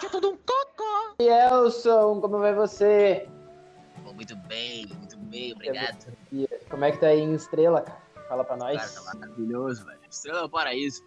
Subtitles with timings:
[0.00, 1.22] Já tô um cocô.
[1.22, 3.28] Elson, como vai você?
[4.04, 6.06] Pô, muito bem, muito bem, obrigado.
[6.68, 8.02] Como é que tá aí em Estrela, cara?
[8.28, 8.76] Fala pra nós.
[8.76, 10.00] Cara, tá maravilhoso, velho.
[10.10, 11.02] Estrela do Paraíso.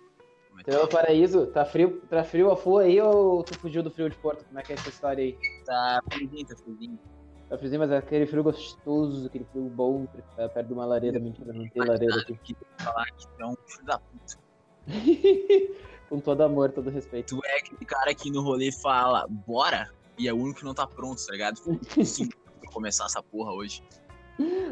[0.48, 3.84] Como é Estrela do Paraíso, tá frio, tá frio a full aí ou tu fugiu
[3.84, 4.44] do frio de Porto?
[4.46, 5.38] Como é que é essa história aí?
[5.66, 7.00] Tá friozinho, tá friozinho.
[7.48, 11.20] Tá friozinho, mas é aquele frio gostoso, aquele frio bom, tá perto de uma lareira,
[11.20, 12.38] mentira, não tem lareira aqui.
[12.44, 14.49] Que falar que é um filho da puta.
[16.10, 17.36] Com todo amor, todo respeito.
[17.38, 20.74] Tu é aquele cara que no rolê fala, bora, e é o único que não
[20.74, 21.58] tá pronto, tá ligado?
[22.04, 22.28] Sim,
[22.60, 23.84] pra começar essa porra hoje.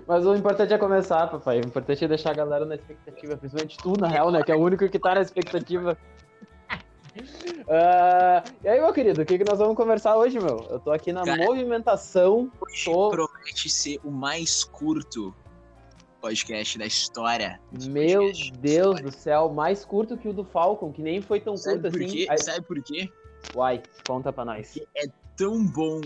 [0.08, 1.58] Mas o importante é começar, papai.
[1.60, 4.42] O importante é deixar a galera na expectativa, principalmente tu, na real, né?
[4.42, 5.98] Que é o único que tá na expectativa.
[7.70, 10.66] Ah, e aí, meu querido, o que, que nós vamos conversar hoje, meu?
[10.70, 12.50] Eu tô aqui na Cara, movimentação.
[12.62, 15.34] Hoje Tô- promete ser o mais curto
[16.22, 17.60] podcast da história.
[17.90, 21.82] Meu Deus do céu, mais curto que o do Falcon, que nem foi tão Sabe
[21.82, 22.08] curto assim.
[22.08, 22.38] quê?
[22.38, 23.10] Sabe por quê?
[23.56, 24.80] Uai, conta pra nós.
[25.36, 26.02] Tão bom,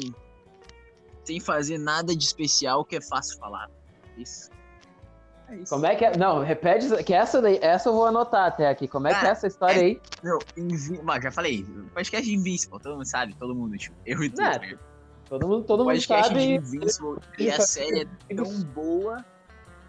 [1.24, 3.70] sem fazer nada de especial que é fácil falar.
[4.18, 4.50] Isso.
[5.48, 5.74] É isso.
[5.74, 6.18] Como é que é?
[6.18, 8.88] Não, repete, que essa daí, essa eu vou anotar até aqui.
[8.88, 10.02] Como é que é essa história aí?
[10.24, 11.02] Não, Invi...
[11.04, 14.42] Mas já falei, podcast de Invincible, todo mundo sabe, todo mundo, tipo, eu e tu.
[14.42, 14.92] Né, tá ligado?
[15.30, 16.56] Todo mundo, todo mundo podcast de sabe.
[16.56, 19.26] Invincible e a série é tão boa,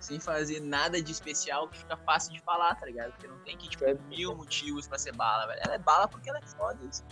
[0.02, 3.12] sem fazer nada de especial, que fica fácil de falar, tá ligado?
[3.12, 5.60] Porque não tem que, tipo, mil motivos pra ser bala, velho.
[5.64, 7.04] Ela é bala porque ela é foda, isso.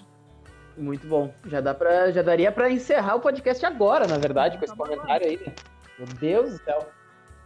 [0.77, 1.33] Muito bom.
[1.47, 5.27] Já, dá pra, já daria pra encerrar o podcast agora, na verdade, com esse comentário
[5.27, 5.55] aí, né?
[5.99, 6.91] Meu Deus do céu.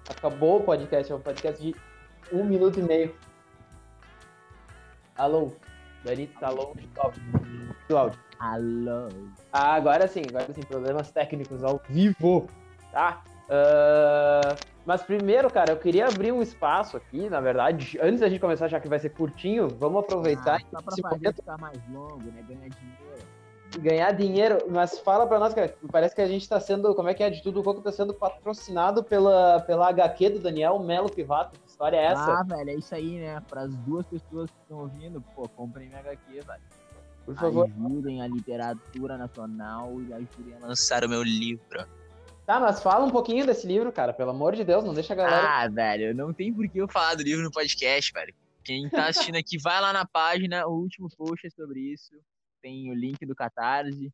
[0.08, 1.74] Acabou o podcast, é um podcast de
[2.32, 3.14] um minuto e meio.
[5.16, 5.52] Alô?
[6.04, 7.22] Dani, tá longe do áudio.
[7.88, 8.20] Do áudio.
[8.38, 9.08] Alô.
[9.52, 12.46] Ah, agora sim, agora sim, problemas técnicos ao vivo,
[12.92, 13.22] tá?
[13.48, 18.40] Ah, mas primeiro, cara, eu queria abrir um espaço aqui, na verdade, antes da gente
[18.40, 22.24] começar, já que vai ser curtinho, vamos aproveitar só pra fazer momento ficar mais longo,
[22.24, 22.44] né?
[22.46, 23.04] Ganhar dinheiro.
[23.80, 27.14] ganhar dinheiro, mas fala pra nós, cara, parece que a gente tá sendo, como é
[27.14, 31.10] que é, de tudo um pouco, tá sendo patrocinado pela, pela HQ do Daniel Melo
[31.10, 32.40] Pivato, que história é essa?
[32.40, 33.42] Ah, velho, é isso aí, né?
[33.48, 36.62] Para as duas pessoas que estão ouvindo, pô, comprem minha HQ, velho.
[37.24, 37.70] Por favor.
[37.74, 41.86] Ajudem a literatura nacional e ajudem a lançar o meu livro.
[42.46, 45.16] Tá, mas fala um pouquinho desse livro, cara, pelo amor de Deus, não deixa a
[45.16, 45.64] galera...
[45.64, 48.34] Ah, velho, não tem por que eu falar do livro no podcast, velho.
[48.62, 52.12] Quem tá assistindo aqui, vai lá na página, o último post é sobre isso.
[52.62, 54.10] Tem o link do Catarse.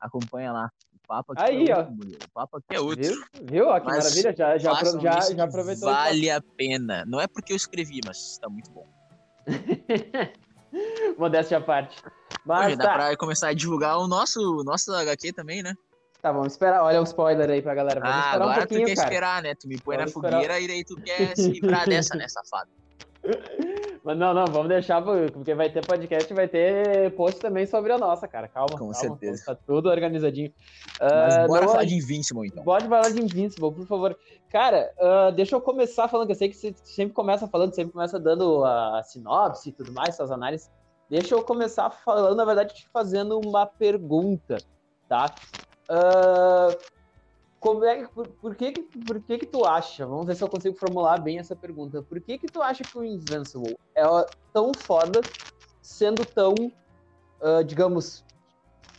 [0.00, 0.70] Acompanha lá.
[0.92, 1.78] O papo aqui Aí, é ó.
[1.78, 1.94] outro.
[1.94, 3.02] O papo aqui é outro.
[3.02, 3.24] Viu?
[3.42, 3.68] Viu?
[3.68, 5.88] Ó, que Mas maravilha, já, já, já, já aproveitou.
[5.88, 7.04] Vale a pena.
[7.06, 8.86] Não é porque eu escrevi, mas tá muito bom.
[11.16, 11.96] Modéstia à parte.
[12.44, 15.74] Mas Hoje dá tá, pra começar a divulgar o nosso, o nosso HQ também, né?
[16.20, 16.82] Tá, vamos esperar.
[16.82, 18.00] Olha o spoiler aí pra galera.
[18.00, 19.08] Vamos ah, esperar um agora tu quer cara.
[19.08, 19.54] esperar, né?
[19.54, 20.32] Tu me põe Vamos na esperar.
[20.40, 22.70] fogueira e daí tu quer se livrar dessa, né, safado?
[24.04, 27.98] Mas não, não, vamos deixar, porque vai ter podcast, vai ter post também sobre a
[27.98, 28.46] nossa, cara.
[28.46, 29.42] Calma, Com calma, certeza.
[29.46, 30.52] Tá tudo organizadinho.
[31.00, 32.62] Mas Ah, bora não- falar de Invincible, então.
[32.62, 34.16] Pode falar de Invincible, por favor.
[34.48, 37.92] Cara, ah, deixa eu começar falando, que eu sei que você sempre começa falando, sempre
[37.92, 40.70] começa dando a sinopse e tudo mais, suas análises.
[41.10, 44.58] Deixa eu começar falando, na verdade, te fazendo uma pergunta,
[45.08, 45.34] tá?
[45.88, 46.76] Ah,
[47.60, 48.72] como é, por, por que,
[49.06, 52.20] por que que tu acha, vamos ver se eu consigo formular bem essa pergunta, por
[52.20, 54.04] que que tu acha que o Invincible é
[54.52, 55.20] tão foda,
[55.82, 56.72] sendo tão,
[57.40, 58.24] ah, digamos,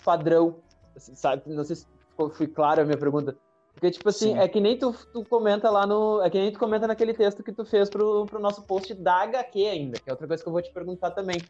[0.03, 0.61] padrão,
[0.95, 1.43] assim, sabe?
[1.45, 1.87] Não sei se
[2.33, 3.37] fui claro a minha pergunta.
[3.73, 4.39] Porque, tipo assim, Sim.
[4.39, 6.19] é que nem tu, tu comenta lá no.
[6.23, 9.21] É que nem tu comenta naquele texto que tu fez pro, pro nosso post da
[9.21, 11.47] HQ ainda, que é outra coisa que eu vou te perguntar também.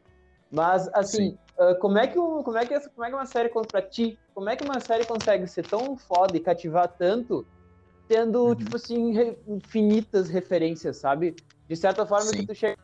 [0.52, 1.38] Mas, assim, Sim.
[1.60, 3.66] ah, como, é que o, como, é que essa, como é que uma série, con-
[3.66, 7.46] pra ti, como é que uma série consegue ser tão foda e cativar tanto,
[8.08, 8.56] tendo, Uhum.
[8.56, 11.36] tipo assim, re- infinitas referências, sabe?
[11.68, 12.38] De certa forma Sim.
[12.42, 12.76] que tu chega.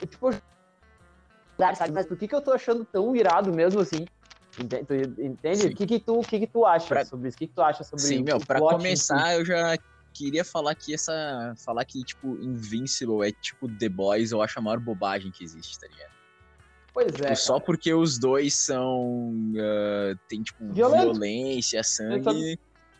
[0.00, 0.30] Tipo,
[1.76, 1.92] sabe?
[1.94, 4.08] Mas por que, que eu tô achando tão irado mesmo assim?
[4.58, 5.66] Entende?
[5.68, 7.36] O que, que, tu, o que, que tu acha Pra- sobre isso?
[7.36, 9.76] O que, que tu acha sobre Sim, meu, pra em começar, eu já
[10.12, 11.54] queria falar que essa.
[11.64, 15.78] Falar que, tipo, Invincible é tipo The Boys, eu acho a maior bobagem que existe,
[15.78, 16.10] tá ligado?
[16.92, 17.34] Pois Tipo, é.
[17.34, 17.64] só cara.
[17.66, 19.32] porque os dois são.
[19.58, 21.02] ah, tem, tipo, Violento.
[21.12, 22.18] violência, sangue.
[22.18, 22.32] Então,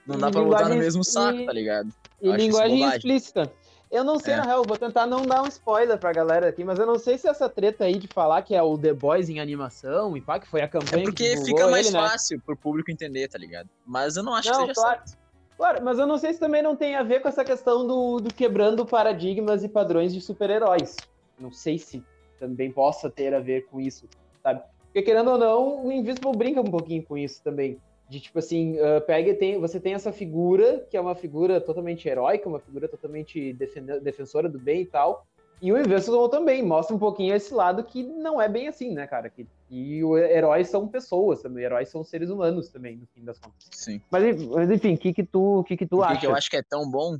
[0.06, 1.88] Não e dá pra botar no mesmo saco, e- tá ligado?
[2.20, 3.52] E acho isso linguagem explícita.
[3.90, 4.37] Eu não sei, É.
[4.37, 7.16] na real, vou tentar não dar um spoiler pra galera aqui, mas eu não sei
[7.16, 10.38] se essa treta aí de falar que é o The Boys em animação e pá,
[10.38, 12.06] que foi a campanha É porque fica mais ele, né?
[12.08, 13.70] fácil pro público entender, tá ligado?
[13.87, 14.99] Mas eu não acho Não, que seja claro.
[15.06, 15.19] certo.
[15.58, 18.20] Claro, mas eu não sei se também não tem a ver com essa questão do,
[18.20, 20.96] do quebrando paradigmas e padrões de super-heróis.
[21.37, 22.00] Não sei se
[22.38, 24.06] também possa ter a ver com isso,
[24.40, 24.62] sabe?
[24.84, 27.76] Porque querendo ou não, o Invisible brinca um pouquinho com isso também.
[28.08, 32.08] De tipo assim, ah, pega tem, você tem essa figura, que é uma figura totalmente
[32.08, 33.52] heróica, uma figura totalmente
[34.00, 35.26] defensora do bem e tal.
[35.60, 39.06] E o Invincible também mostra um pouquinho esse lado que não é bem assim, né,
[39.06, 39.28] cara?
[39.28, 40.00] Que, que
[40.31, 43.69] heróis são pessoas também, heróis são seres humanos também, no fim das contas.
[43.72, 44.00] Sim.
[44.10, 46.14] Mas, mas enfim, o que que tu, que que tu o acha?
[46.14, 47.14] que, que eu acho que é tão bom?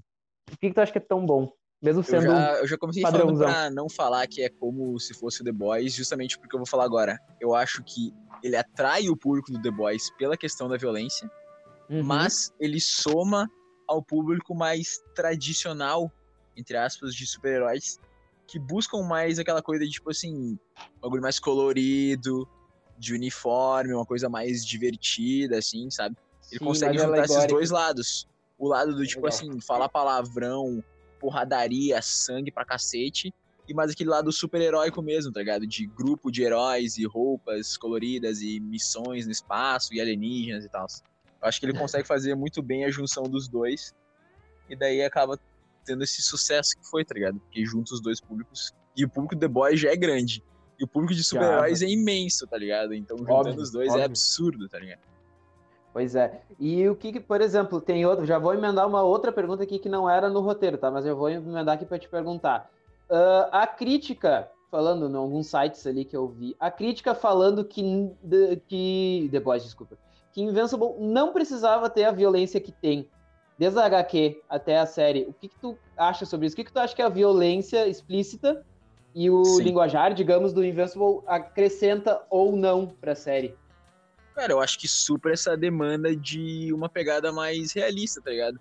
[0.51, 1.53] O que que tu acha que é tão bom?
[1.83, 3.37] Mesmo sendo Eu já, eu já comecei padrãozão.
[3.47, 6.59] falando pra não falar que é como se fosse o The Boys, justamente porque eu
[6.59, 7.19] vou falar agora.
[7.41, 8.13] Eu acho que
[8.43, 11.29] ele atrai o público do The Boys pela questão da violência,
[11.91, 12.03] Uhum.
[12.03, 13.51] mas ele soma
[13.87, 16.13] ao público mais tradicional,
[16.57, 17.99] entre aspas, de super-heróis,
[18.49, 20.59] que buscam mais aquela coisa de, tipo assim, um
[21.03, 22.49] bagulho mais colorido,
[22.97, 26.17] de uniforme, uma coisa mais divertida, assim, sabe?
[26.51, 28.27] Ele Sim, consegue juntar esses dois lados.
[28.59, 29.37] O lado do, tipo Legal.
[29.39, 30.83] assim, falar palavrão,
[31.21, 33.33] porradaria, sangue pra cacete,
[33.69, 35.67] e mais aquele lado super-heróico mesmo, tá ligado?
[35.67, 40.87] De grupo de heróis e roupas coloridas e missões no espaço e alienígenas e tal.
[41.41, 43.95] Eu acho que ele consegue fazer muito bem a junção dos dois,
[44.71, 45.39] e daí acaba
[45.89, 47.41] tendo esse sucesso que foi, tá ligado?
[47.41, 50.45] Porque junta os dois públicos, e o público do The Boys já é grande,
[50.79, 52.95] e o público de super-heróis é imenso, tá ligado?
[52.95, 54.03] Então juntando Óbvio, os dois óbvio.
[54.03, 55.01] é absurdo, tá ligado?
[55.93, 56.43] Pois é.
[56.61, 58.25] E o que, que, por exemplo, tem outro.
[58.27, 60.91] Já vou emendar uma outra pergunta aqui que não era no roteiro, tá?
[60.91, 62.71] Mas eu vou emendar aqui para te perguntar.
[63.11, 67.83] Ah, a crítica, falando em alguns sites ali que eu vi, a crítica falando que,
[68.69, 69.97] que The Boys, desculpa,
[70.33, 73.09] que Invincible não precisava ter a violência que tem,
[73.59, 75.27] desde a HQ até a série.
[75.29, 76.55] O que, que tu acha sobre isso?
[76.55, 78.65] O que, que tu acha que a violência explícita
[79.15, 79.65] e o Sim.
[79.65, 83.57] linguajar, digamos, do Invincible acrescenta ou não para a série?
[84.35, 88.61] Cara, eu acho que supra essa demanda de uma pegada mais realista, tá ligado?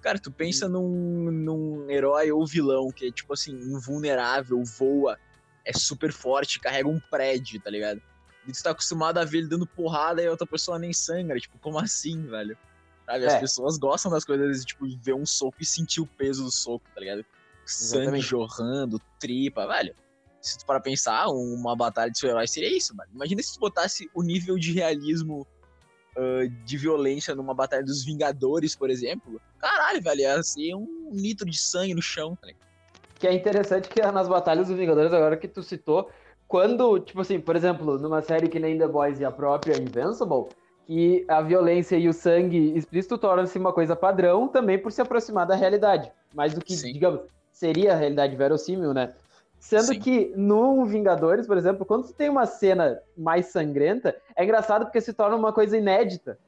[0.00, 5.18] Cara, tu pensa num, num herói ou vilão que é, tipo assim, invulnerável, voa,
[5.64, 8.00] é super forte, carrega um prédio, tá ligado?
[8.48, 11.38] E tu tá acostumado a ver ele dando porrada e a outra pessoa nem sangra.
[11.38, 12.56] Tipo, como assim, velho?
[13.06, 13.26] Sabe?
[13.26, 13.40] As É.
[13.40, 17.00] pessoas gostam das coisas, tipo, ver um soco e sentir o peso do soco, tá
[17.00, 17.24] ligado?
[17.64, 18.26] Sangue Exatamente.
[18.26, 19.94] jorrando, tripa, velho.
[20.40, 23.10] Se tu para pensar, uma batalha de super-heróis seria isso, mano.
[23.14, 25.46] Imagina se tu botasse o nível de realismo
[26.16, 29.40] ah, de violência numa batalha dos Vingadores, por exemplo.
[29.58, 32.62] Caralho, velho, ia ser um litro de sangue no chão, tá ligado?
[33.18, 36.10] Que é interessante que nas batalhas dos Vingadores, agora que tu citou,
[36.48, 40.48] quando, tipo assim, por exemplo, numa série que nem The Boys e a própria Invincible,
[40.92, 45.46] que a violência e o sangue explícito tornam-se uma coisa padrão também por se aproximar
[45.46, 46.12] da realidade.
[46.34, 46.92] Mais do que, Sim.
[46.92, 49.14] digamos, seria a realidade verossímil, né?
[49.58, 49.98] Sendo Sim.
[49.98, 55.00] que no Vingadores, por exemplo, quando tu tem uma cena mais sangrenta, é engraçado porque
[55.00, 56.38] se torna uma coisa inédita,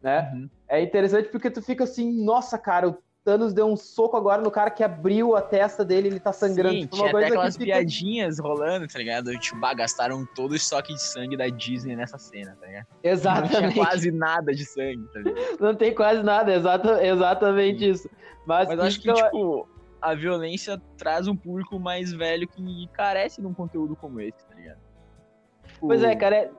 [0.00, 0.30] né?
[0.34, 0.48] Uhum.
[0.68, 4.70] É interessante porque tu fica assim, nossa, cara, Thanos deu um soco agora no cara
[4.70, 6.74] que abriu a testa dele, ele tá sangrando.
[6.74, 9.30] Sim, Tipo, tinha até aquelas fica- piadinhas rolando, tá ligado?
[9.38, 12.86] Tipo, bah, gastaram todo o estoque de sangue da Disney nessa cena, tá ligado?
[12.90, 13.74] Não tinha Exatamente.
[13.74, 15.36] quase nada de sangue, tá ligado?
[15.60, 18.08] Não tem quase nada, exata, exatamente isso.
[18.46, 19.68] Mas, Mas eu acho que, então, tipo,
[20.00, 24.54] a violência traz um público mais velho que carece de um conteúdo como esse, tá
[24.54, 24.78] ligado?
[25.66, 26.50] Tipo, Pois é, cara, é-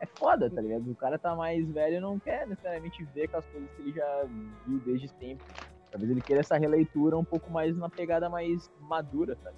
[0.00, 0.90] é foda, tá ligado?
[0.90, 4.24] O cara tá mais velho e não quer necessariamente ver aquelas coisas que ele já
[4.66, 5.54] viu desde sempre.
[5.94, 9.54] Talvez ele queira essa releitura um pouco mais na pegada mais madura, sabe?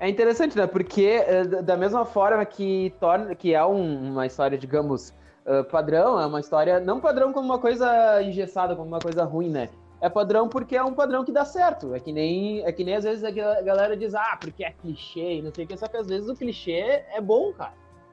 [0.00, 0.66] é interessante, né?
[0.66, 5.12] Porque é, da mesma forma que torna que é um- uma história, digamos,
[5.46, 9.50] ah, padrão, é uma história não padrão como uma coisa engessada, como uma coisa ruim,
[9.50, 9.68] né?
[10.00, 11.94] É padrão porque é um padrão que dá certo.
[11.94, 14.70] É que nem, é que nem às vezes a ga- galera diz, ah, porque é
[14.70, 17.72] clichê e não sei o que, só que às vezes o clichê é bom, cara.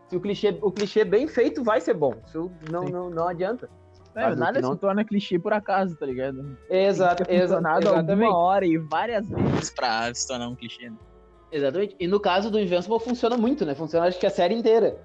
[0.10, 2.16] Se o clichê, o clichê bem feito vai ser bom.
[2.26, 2.92] Isso não, Sim.
[2.92, 3.70] não, não adianta.
[4.16, 6.58] É, Sabe, nada não- se torna clichê por acaso, tá ligado?
[6.70, 8.12] Exato, Tem que ter exa funcionado exatamente.
[8.26, 10.90] alguma hora e várias vezes pra se tornar um clichê.
[10.90, 10.96] né?
[11.52, 11.96] Exatamente.
[12.00, 13.74] E no caso do Invincible funciona muito, né?
[13.76, 14.98] Funciona acho que a série inteira.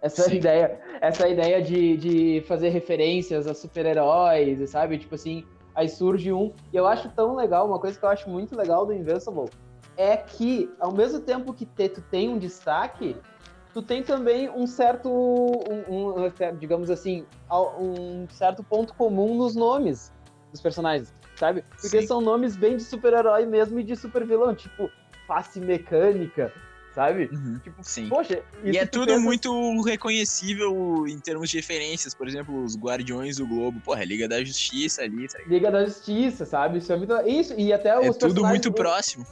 [0.00, 0.36] Essa Sim.
[0.36, 4.96] ideia, essa ideia de, de fazer referências a super-heróis, sabe?
[4.98, 6.52] Tipo assim, aí surge um.
[6.72, 9.50] E eu acho tão legal, uma coisa que eu acho muito legal do Invincible
[9.96, 13.16] é que, ao mesmo tempo que te- tu tem um destaque,
[13.74, 17.24] tu tem também um certo, um, um, digamos assim,
[17.78, 20.12] um certo ponto comum nos nomes
[20.50, 21.62] dos personagens, sabe?
[21.80, 22.06] Porque Sim.
[22.06, 24.90] são nomes bem de super-herói mesmo e de super-vilão, tipo
[25.26, 26.50] face mecânica,
[26.94, 27.28] sabe?
[27.62, 28.08] Tipo, Sim.
[28.08, 32.14] poxa, E isso é tu tudo pensa- muito reconhecível em termos de referências.
[32.14, 33.78] Por exemplo, os Guardiões do Globo.
[33.80, 35.52] Porra, Liga da Justiça ali, tá ligado?
[35.52, 36.78] Liga da Justiça, sabe?
[36.78, 37.14] Isso é muito.
[37.26, 39.26] Isso, e até É os tudo muito do- próximo.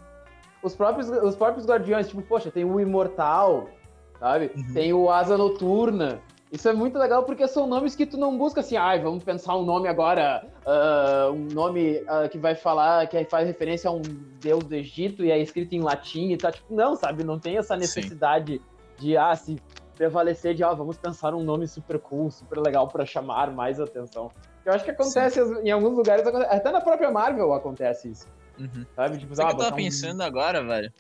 [0.63, 3.71] Os próprios, os próprios Guardiões, tipo, poxa, tem o Imortal,
[4.19, 4.51] sabe?
[4.57, 4.75] Uhum.
[4.75, 6.21] Tem o Asa Noturna.
[6.53, 9.57] Isso é muito legal porque são nomes que tu não busca assim, ai, vamos pensar
[9.57, 14.01] um nome agora, ah, um nome ah, que vai falar, que faz referência a um
[14.41, 17.25] deus do Egito e é escrito em latim e tá, tipo, não, sabe?
[17.25, 18.61] Não tem essa necessidade
[18.99, 19.61] de, ah, se
[19.97, 24.31] prevalecer de, ah, vamos pensar um nome super cool, super legal pra chamar mais atenção.
[24.65, 28.27] Eu acho que acontece em alguns lugares, até na própria Marvel acontece isso,
[28.59, 28.85] Uhum.
[28.95, 29.19] sabe?
[29.19, 30.93] Tipo, Sabe o ah, que eu tava botar um- pensando agora, velho?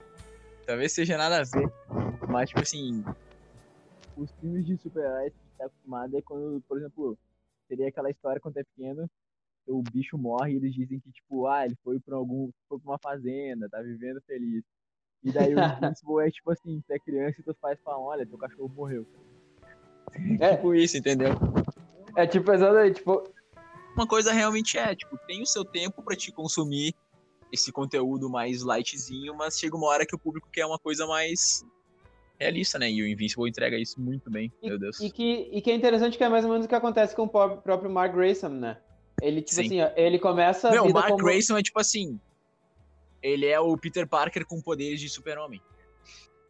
[0.66, 1.70] talvez seja nada a ver.
[2.28, 3.04] Mas, tipo assim,
[4.16, 7.18] os filmes de super-heróis que a gente tá acostumado é quando, por exemplo,
[7.68, 9.08] seria aquela história quando é pequeno,
[9.66, 12.50] o bicho morre e eles dizem que, tipo, ah, ele foi pra algum.
[12.68, 14.64] foi pra uma fazenda, tá vivendo feliz.
[15.22, 18.26] E daí o Invincible é tipo assim, você é criança e teus pais falam, olha,
[18.26, 19.06] teu cachorro morreu.
[20.40, 21.30] É tipo isso, entendeu?
[22.14, 23.24] É tipo, exatamente, tipo.
[23.94, 26.94] Uma coisa realmente é, tipo, tem o seu tempo para te consumir
[27.50, 31.64] esse conteúdo mais lightzinho, mas chega uma hora que o público quer uma coisa mais
[32.38, 32.90] realista, né?
[32.90, 35.00] E o Invincible entrega isso muito bem, e, meu Deus.
[35.00, 37.22] E que, e que é interessante que é mais ou menos o que acontece com
[37.22, 38.78] o próprio Mark Grayson, né?
[39.22, 39.66] Ele, tipo Sim.
[39.66, 40.70] assim, ó, ele começa.
[40.70, 41.24] Meu, o Mark como...
[41.24, 42.20] Grayson é tipo assim.
[43.22, 45.60] Ele é o Peter Parker com poderes de super-homem.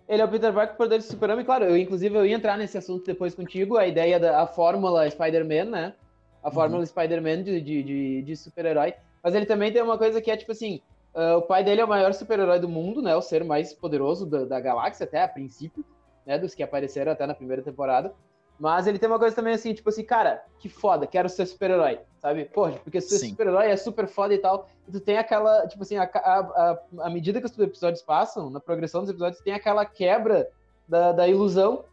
[0.08, 1.64] Ele é o Peter Parker com poderes de super-homem, claro.
[1.64, 5.70] Eu, inclusive, eu ia entrar nesse assunto depois contigo, a ideia da a fórmula Spider-Man,
[5.70, 5.94] né?
[6.42, 6.86] A fórmula uhum.
[6.86, 8.94] Spider-Man de, de, de, de super-herói.
[9.22, 10.80] Mas ele também tem uma coisa que é, tipo assim,
[11.16, 13.16] uh, o pai dele é o maior super-herói do mundo, né?
[13.16, 15.85] O ser mais poderoso da, da galáxia, até a princípio,
[16.25, 16.38] né?
[16.38, 18.14] Dos que apareceram até na primeira temporada.
[18.58, 22.00] Mas ele tem uma coisa também assim, tipo assim, cara, que foda, quero ser super-herói,
[22.18, 22.46] sabe?
[22.46, 24.66] Porra, porque ser super-herói é super foda e tal.
[24.88, 28.58] E tu tem aquela, tipo assim, a, a, a, medida que os episódios passam, na
[28.58, 30.49] progressão dos episódios, tem aquela quebra
[30.88, 31.85] da, da ilusão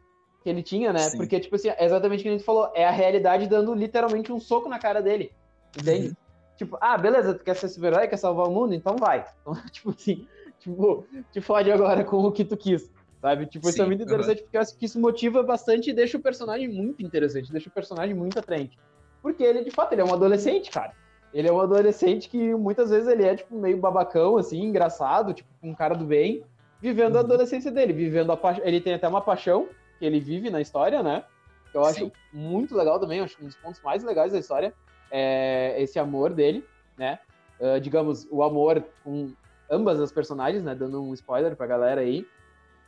[0.42, 1.00] que ele tinha, né?
[1.00, 1.18] Sim.
[1.18, 4.32] Porque, tipo assim, é exatamente o que a gente falou, é a realidade dando literalmente
[4.32, 5.34] um soco na cara dele.
[5.78, 6.08] Entende?
[6.10, 6.16] Uhum.
[6.56, 8.74] Tipo, ah, beleza, tu quer ser super-herói, quer salvar o mundo?
[8.74, 9.26] Então vai.
[9.42, 10.28] Então, tipo assim,
[10.60, 12.92] tipo, te fode agora com o que tu quis.
[13.22, 13.46] Sabe?
[13.46, 14.44] Tipo, Sim, isso é muito interessante uhum.
[14.44, 17.72] porque eu acho que isso motiva bastante e deixa o personagem muito interessante, deixa o
[17.72, 18.78] personagem muito atraente.
[19.22, 20.92] Porque ele, de fato, ele é um adolescente, cara.
[21.34, 25.50] Ele é um adolescente que muitas vezes ele é, tipo, meio babacão, assim, engraçado, tipo,
[25.64, 26.44] um cara do bem,
[26.82, 27.22] vivendo uhum.
[27.22, 28.58] a adolescência dele, vivendo a pa...
[28.62, 31.24] Ele tem até uma paixão que ele vive na história, né?
[31.72, 32.12] Que eu acho Sim.
[32.34, 34.74] muito legal também, acho que um dos pontos mais legais da história
[35.14, 36.66] é esse amor dele,
[36.98, 37.20] né?
[37.60, 39.32] Uh, digamos, o amor com
[39.70, 40.74] ambas as personagens, né?
[40.74, 42.28] Dando um spoiler pra galera aí.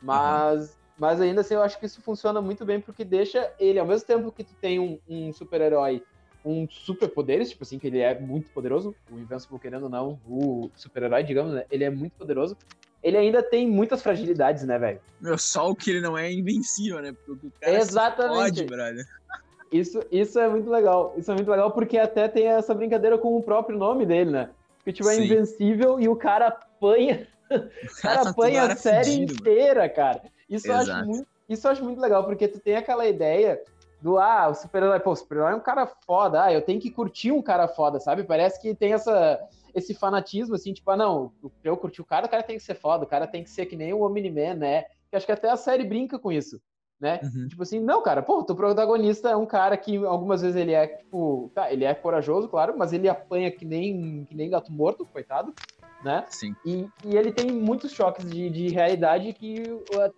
[0.02, 0.76] Mas, uhum.
[0.98, 4.06] mas ainda assim, eu acho que isso funciona muito bem porque deixa ele, ao mesmo
[4.06, 6.02] tempo que tu tem um, um super-herói
[6.42, 10.20] com super poderes, tipo assim, que ele é muito poderoso, o Invincible, querendo ou não,
[10.28, 11.64] o super-herói, digamos, né?
[11.70, 12.56] Ele é muito poderoso.
[13.02, 15.00] Ele ainda tem muitas fragilidades, né, velho?
[15.20, 17.14] Meu, só o que ele não é invencível, né?
[17.24, 18.58] Porque o cara Exatamente.
[18.58, 19.04] Se pode, brother.
[19.70, 21.14] Isso, isso é muito legal.
[21.16, 24.50] Isso é muito legal porque até tem essa brincadeira com o próprio nome dele, né?
[24.84, 29.82] Que tipo, é invencível e o cara apanha o cara apanha a série fudido, inteira,
[29.82, 29.94] mano.
[29.94, 30.22] cara.
[30.48, 33.60] Isso eu, acho muito, isso eu acho muito legal, porque tu tem aquela ideia
[34.00, 36.90] do, ah, o super-herói, pô, o super-herói é um cara foda, ah, eu tenho que
[36.90, 38.22] curtir um cara foda, sabe?
[38.22, 39.40] Parece que tem essa,
[39.74, 41.32] esse fanatismo, assim, tipo, ah, não,
[41.64, 43.66] eu curti o cara, o cara tem que ser foda, o cara tem que ser
[43.66, 44.84] que nem o Omni-Man, né?
[45.10, 46.60] Que acho que até a série brinca com isso,
[47.00, 47.20] né?
[47.22, 47.48] Uhum.
[47.48, 50.86] Tipo assim, não, cara, pô, o protagonista é um cara que algumas vezes ele é,
[50.86, 55.04] tipo, tá, ele é corajoso, claro, mas ele apanha que nem, que nem gato morto,
[55.04, 55.54] coitado,
[56.02, 56.24] né?
[56.28, 56.54] Sim.
[56.64, 59.62] E, e ele tem muitos choques de, de realidade que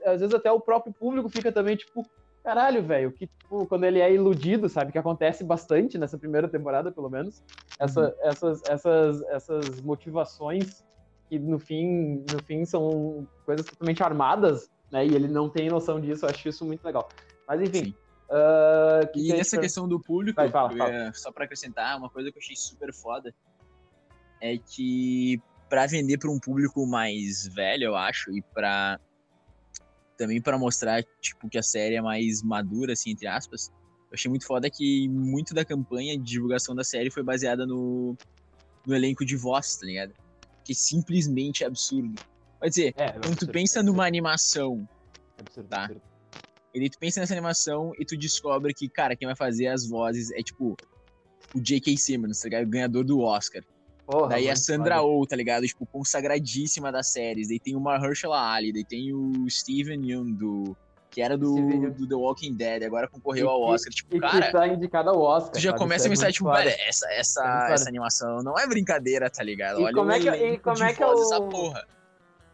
[0.04, 2.06] às vezes até o próprio público fica também tipo,
[2.44, 6.92] caralho, velho, que tipo, quando ele é iludido, sabe, que acontece bastante nessa primeira temporada,
[6.92, 7.42] pelo menos,
[7.78, 8.12] essa, uhum.
[8.22, 10.84] essas, essas, essas motivações
[11.28, 15.06] que no fim, no fim são coisas totalmente armadas, né?
[15.06, 17.08] E ele não tem noção disso, eu acho isso muito legal.
[17.46, 17.94] Mas enfim.
[18.28, 21.12] Uh, que e nessa questão do público, Vai, fala, fala.
[21.14, 23.34] só para acrescentar, uma coisa que eu achei super foda
[24.40, 29.00] é que para vender para um público mais velho, eu acho, e para
[30.16, 33.72] também para mostrar tipo que a série é mais madura assim entre aspas.
[34.10, 38.16] Eu achei muito foda que muito da campanha de divulgação da série foi baseada no,
[38.86, 40.12] no elenco de voz, tá ligado?
[40.64, 42.20] Que simplesmente é absurdo.
[42.58, 44.88] Pode dizer, é, é quando tu pensa é numa animação,
[45.36, 45.84] é absurdo, tá?
[45.84, 46.02] Absurdo.
[46.74, 49.88] E daí tu pensa nessa animação e tu descobre que, cara, quem vai fazer as
[49.88, 50.76] vozes é tipo
[51.54, 51.96] o J.K.
[51.96, 52.66] Simmons, tá ligado?
[52.66, 53.62] O ganhador do Oscar.
[54.06, 55.66] Porra, daí a Sandra Oh, tá ligado?
[55.66, 57.48] Tipo, consagradíssima das séries.
[57.48, 60.76] Daí tem o Mahershala Ali, daí tem o Steven Yeun, do,
[61.10, 61.54] que era do,
[61.90, 63.92] do, The Walking Dead, agora concorreu e, ao Oscar.
[63.92, 64.46] Tipo, e cara.
[64.46, 65.52] Que tá indicado ao Oscar.
[65.52, 65.78] Tu já sabe?
[65.78, 69.80] começa a é pensar, tipo, velho, essa, essa, essa animação não é brincadeira, tá ligado?
[69.80, 71.22] E Olha como é que, e como é que é o...
[71.22, 71.86] essa porra.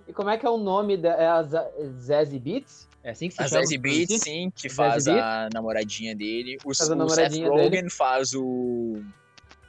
[0.07, 1.11] E como é que é o nome da.
[1.11, 2.89] É a Zazie Beats?
[3.03, 3.61] É assim que se a chama?
[3.61, 6.59] A Zazie Beats, sim, que faz a namoradinha dele.
[6.65, 7.91] O, faz o Seth Rogen dele.
[7.91, 9.03] faz o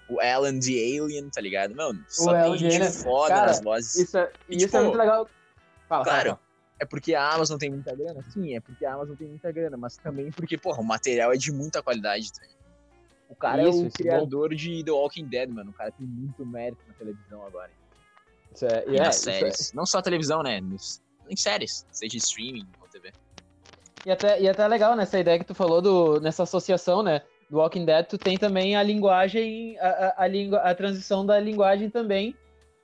[0.07, 1.75] o Alan the Alien, tá ligado?
[1.75, 3.95] Mano, só o tem gente foda Cara, nas vozes.
[3.95, 5.29] Isso, é, e, isso é tipo, é muito legal.
[5.87, 6.41] Fala, claro, fala.
[6.79, 8.23] é porque a Amazon tem muita grana?
[8.29, 11.37] Sim, é porque a Amazon tem muita grana, mas também porque, porra, o material é
[11.37, 12.45] de muita qualidade, tá
[13.29, 14.55] O cara isso, é o criador bom.
[14.55, 15.71] de The Walking Dead, mano.
[15.71, 17.71] O cara tem muito mérito na televisão agora.
[17.71, 17.84] Isso
[18.63, 19.71] é, e é, nas séries.
[19.71, 19.75] É.
[19.75, 20.61] Não só a televisão, né?
[20.61, 23.11] Nos, em séries, seja streaming ou TV.
[24.05, 27.21] E até, e até legal nessa ideia que tu falou do, nessa associação, né?
[27.49, 31.89] do Walking Dead, tu tem também a linguagem, a, a, a, a transição da linguagem
[31.89, 32.35] também,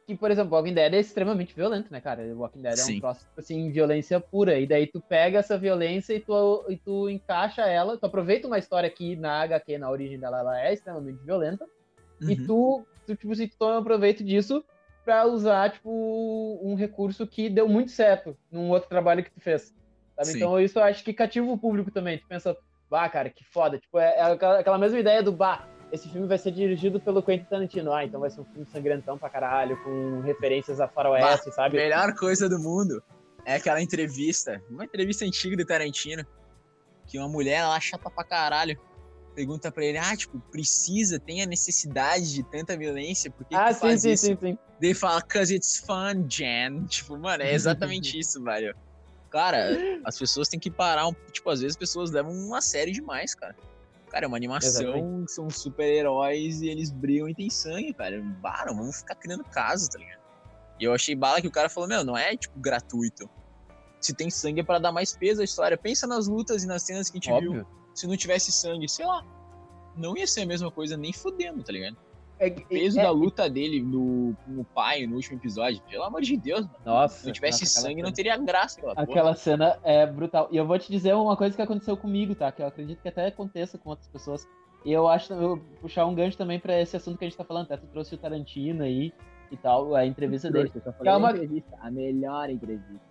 [0.06, 2.24] que, por exemplo, Walking Dead é extremamente violento, né, cara?
[2.36, 2.94] Walking Dead Sim.
[2.94, 4.60] é um troço, tipo assim, violência pura.
[4.60, 8.60] E daí tu pega essa violência e tu, e tu encaixa ela, tu aproveita uma
[8.60, 11.66] história que na HQ, na origem dela, ela é extremamente violenta,
[12.22, 12.46] e Uhum.
[12.46, 14.64] tu, tu, tipo assim, tu toma proveito disso
[15.04, 19.74] pra usar, tipo, um recurso que deu muito certo num outro trabalho que tu fez.
[20.28, 22.20] Então isso eu acho que cativa o público também.
[22.20, 22.56] Tu pensa,
[22.90, 23.80] bah, cara, que foda.
[23.80, 27.24] Tipo, é, é aquela, aquela mesma ideia do, bah, esse filme vai ser dirigido pelo
[27.24, 27.92] Quentin Tarantino.
[27.92, 31.78] Ah, então vai ser um filme sangrentão pra caralho, com referências a faroeste, A sabe?
[31.78, 33.02] melhor coisa do mundo
[33.46, 36.24] é aquela entrevista, uma entrevista antiga do Tarantino,
[37.08, 38.80] que uma mulher lá chata pra caralho
[39.32, 43.68] pergunta pra ele, ah, tipo, precisa, tem a necessidade de tanta violência, por que, ah,
[43.68, 44.26] que sim, faz sim, isso?
[44.26, 44.58] sim, sim.
[44.82, 46.86] Ele fala, cause it's fun, Jan.
[46.90, 48.76] Tipo, mano, é exatamente isso, velho.
[49.30, 49.70] Cara,
[50.04, 51.14] as pessoas têm que parar um.
[51.32, 53.56] Tipo, às vezes as pessoas levam uma série demais, cara.
[54.10, 55.32] Cara, é uma animação, Exatamente.
[55.32, 58.22] são super-heróis e eles brilham e tem sangue, cara.
[58.22, 60.20] Não vamos ficar criando caso, tá ligado?
[60.78, 63.30] E eu achei bala que o cara falou, meu, não é, tipo, gratuito.
[64.02, 65.78] Se tem sangue é pra dar mais peso à história.
[65.78, 67.66] Pensa nas lutas e nas cenas que a gente viu.
[67.94, 69.24] Se não tivesse sangue, sei lá.
[69.96, 71.98] Não ia ser a mesma coisa nem fudendo, tá ligado?
[72.40, 76.04] É, O peso é- da luta dele no, com o pai no último episódio, pelo
[76.04, 76.76] amor de Deus, mano.
[76.84, 77.20] Nossa.
[77.20, 78.16] Se não tivesse nossa, sangue, não cena.
[78.16, 79.04] teria graça aquela porra.
[79.08, 80.48] Aquela cena é brutal.
[80.52, 82.52] E eu vou te dizer uma coisa que aconteceu comigo, tá?
[82.52, 84.48] Que eu acredito que até aconteça com outras pessoas.
[84.84, 87.38] E eu acho, eu vou puxar um gancho também pra esse assunto que a gente
[87.38, 87.66] tá falando.
[87.66, 89.14] Até tu trouxe o Tarantino aí
[89.52, 90.72] e tal, a entrevista dele.
[90.74, 93.02] Eu só Que falei é uma- entrevista, a melhor entrevista.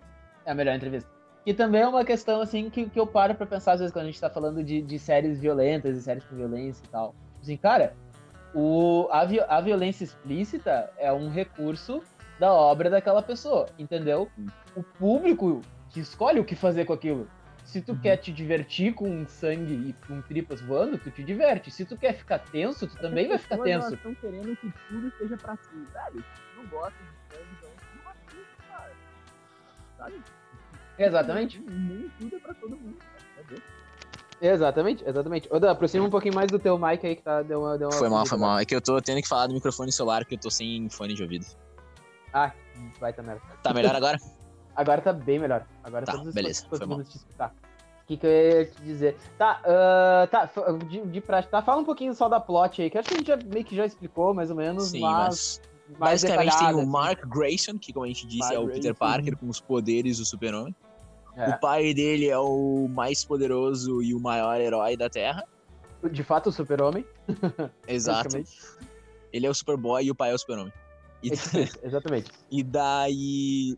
[0.45, 1.09] É a melhor entrevista.
[1.45, 4.03] E também é uma questão, assim, que, que eu paro pra pensar, às vezes, quando
[4.03, 7.15] a gente tá falando de, de séries violentas e séries com violência e tal.
[7.41, 7.95] Assim, cara,
[8.53, 9.21] o, a,
[9.57, 12.03] a violência explícita é um recurso
[12.39, 14.29] da obra daquela pessoa, entendeu?
[14.75, 17.27] O público que escolhe o que fazer com aquilo.
[17.63, 17.99] Se tu Uhum.
[17.99, 21.71] quer te divertir com sangue e com tripas voando, tu te diverte.
[21.71, 23.93] Se tu quer ficar tenso, tu também vai ficar tenso.
[23.93, 25.69] estão querendo que tudo seja pra si.
[25.93, 26.23] Velho,
[26.57, 27.69] não gosta de sangue, então
[28.03, 28.91] não assiste, cara.
[29.97, 30.21] Sabe?
[31.05, 31.61] Exatamente.
[31.61, 32.97] Tudo é pra todo mundo.
[32.97, 33.47] cara.
[33.47, 33.61] Cadê?
[34.41, 35.47] Exatamente, exatamente.
[35.51, 37.89] Ô, Dan, aproxima um pouquinho mais do teu mic aí que tá, deu uma, deu
[37.89, 38.57] uma Foi mal, foi mal.
[38.57, 41.13] É que eu tô tendo que falar do microfone celular, porque eu tô sem fone
[41.13, 41.45] de ouvido.
[42.33, 42.51] Ah,
[42.99, 43.41] vai tá merda.
[43.61, 44.17] Tá melhor agora?
[44.73, 45.65] Agora tá bem melhor.
[45.83, 47.53] Agora Tá, todos os beleza, foi conseguimos te escutar.
[48.03, 49.17] O que, que eu ia te dizer?
[49.37, 50.49] Tá, ah, tá,
[50.87, 51.61] de, de prática, tá?
[51.61, 53.75] Fala um pouquinho só da plot aí, que acho que a gente já, meio que
[53.75, 55.61] já explicou, mais ou menos, Sim, mas,
[55.99, 56.89] mas basicamente tem o assim.
[56.89, 58.99] Mark Grayson, que como a gente disse Mark é o Peter Grayson.
[58.99, 60.73] Parker com os poderes do super-homem.
[61.35, 61.49] É.
[61.49, 65.47] O pai dele é o mais poderoso e o maior herói da Terra.
[66.11, 67.05] De fato, o super-homem.
[67.87, 68.43] Exato.
[69.31, 70.73] Ele é o Superboy e o pai é o super-homem.
[71.23, 72.31] E, É tipo exatamente.
[72.51, 73.77] e daí,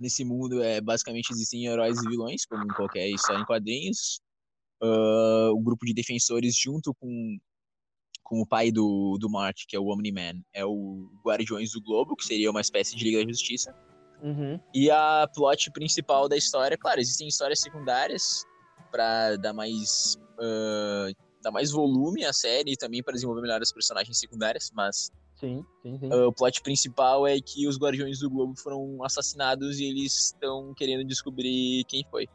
[0.00, 4.20] nesse mundo, é, basicamente existem heróis e vilões, como em qualquer história em quadrinhos.
[4.84, 7.38] Ah, o grupo de defensores, junto com,
[8.22, 12.16] com o pai do, do Mark, que é o Omni-Man, é o Guardiões do Globo,
[12.16, 13.74] que seria uma espécie de Liga da Justiça.
[14.22, 14.58] Uhum.
[14.74, 18.44] E a plot principal da história, claro, existem histórias secundárias
[18.90, 21.10] pra dar mais ah,
[21.42, 25.64] dar mais volume à série e também para desenvolver melhor as personagens secundárias, mas Sim,
[25.82, 26.08] sim, sim.
[26.10, 30.72] ah, o plot principal é que os Guardiões do Globo foram assassinados e eles estão
[30.74, 32.26] querendo descobrir quem foi.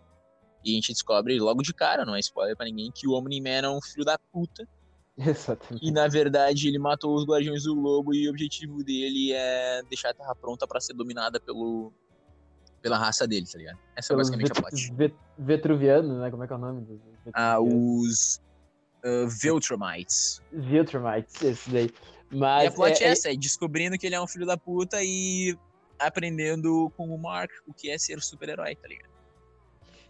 [0.63, 3.65] E a gente descobre logo de cara, não é spoiler pra ninguém, que o Omni-Man
[3.65, 4.67] é um filho da puta
[5.27, 5.85] Exatamente.
[5.85, 10.11] e na verdade ele matou os Guardiões do Globo e o objetivo dele é deixar
[10.11, 11.91] a Terra pronta pra ser dominada pelo
[12.81, 13.77] pela raça dele, tá ligado?
[13.95, 14.93] Essa é basicamente a plot.
[14.93, 16.31] vet- Vetruvianos, né?
[16.31, 16.81] Como é que é o nome?
[16.85, 16.99] dos
[17.33, 18.39] Ah, os
[19.03, 20.41] uh, Viltrumites.
[20.53, 21.91] Viltrumites, esse daí.
[22.31, 24.55] E Mas a plot é, é- essa, é descobrindo que ele é um filho da
[24.55, 25.57] puta e
[25.99, 29.09] aprendendo com o Mark o que é ser super-herói, tá ligado?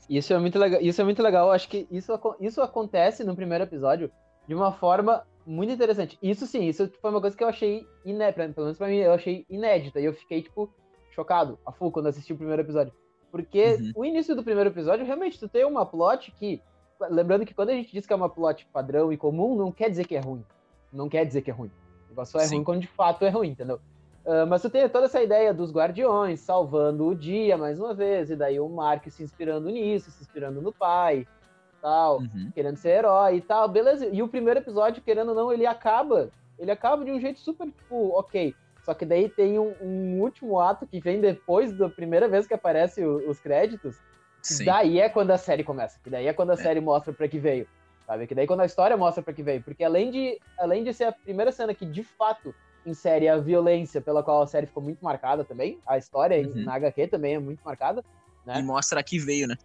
[0.08, 0.80] Isso é muito legal.
[0.82, 1.48] Isso é muito legal.
[1.48, 4.12] Eu Acho que isso, isso acontece no primeiro episódio
[4.50, 6.18] de uma forma muito interessante.
[6.24, 9.14] Isso sim, isso foi uma coisa que eu achei inédita, pelo menos pra mim, eu
[9.14, 10.00] achei inédita.
[10.00, 10.68] E eu fiquei, tipo,
[11.12, 12.92] chocado, a full, quando assisti o primeiro episódio.
[13.32, 13.92] Porque Uhum.
[13.98, 16.60] o início do primeiro episódio, realmente, tu tem uma plot que.
[17.12, 19.88] Lembrando que quando a gente diz que é uma plot padrão e comum, não quer
[19.88, 20.44] dizer que é ruim.
[20.92, 21.72] Não quer dizer que é ruim.
[22.08, 22.56] O negócio só é Sim.
[22.56, 23.80] ruim quando de fato é ruim, entendeu?
[24.26, 28.32] Ah, mas tu tem toda essa ideia dos guardiões salvando o dia mais uma vez,
[28.32, 31.28] e daí o Mark se inspirando nisso, se inspirando no pai,
[31.82, 32.52] tal, Uhum.
[32.54, 34.06] querendo ser herói e tal, beleza.
[34.08, 37.66] E o primeiro episódio, querendo ou não, ele acaba, ele acaba de um jeito super,
[37.68, 38.56] tipo, ok.
[38.84, 42.54] Só que daí tem um, um último ato que vem depois da primeira vez que
[42.54, 43.98] aparece o- os créditos,
[44.42, 44.66] que Sim.
[44.66, 46.58] daí é quando a série começa, que daí é quando a É.
[46.58, 47.68] série mostra pra que veio,
[48.08, 48.26] sabe?
[48.26, 51.04] Que daí quando a história mostra pra que veio, porque além de, além de ser
[51.06, 55.04] a primeira cena que de fato insere a violência pela qual a série ficou muito
[55.04, 56.64] marcada também, a história Uhum.
[56.64, 58.04] na HQ também é muito marcada,
[58.46, 58.58] né?
[58.60, 59.56] E mostra que veio, né?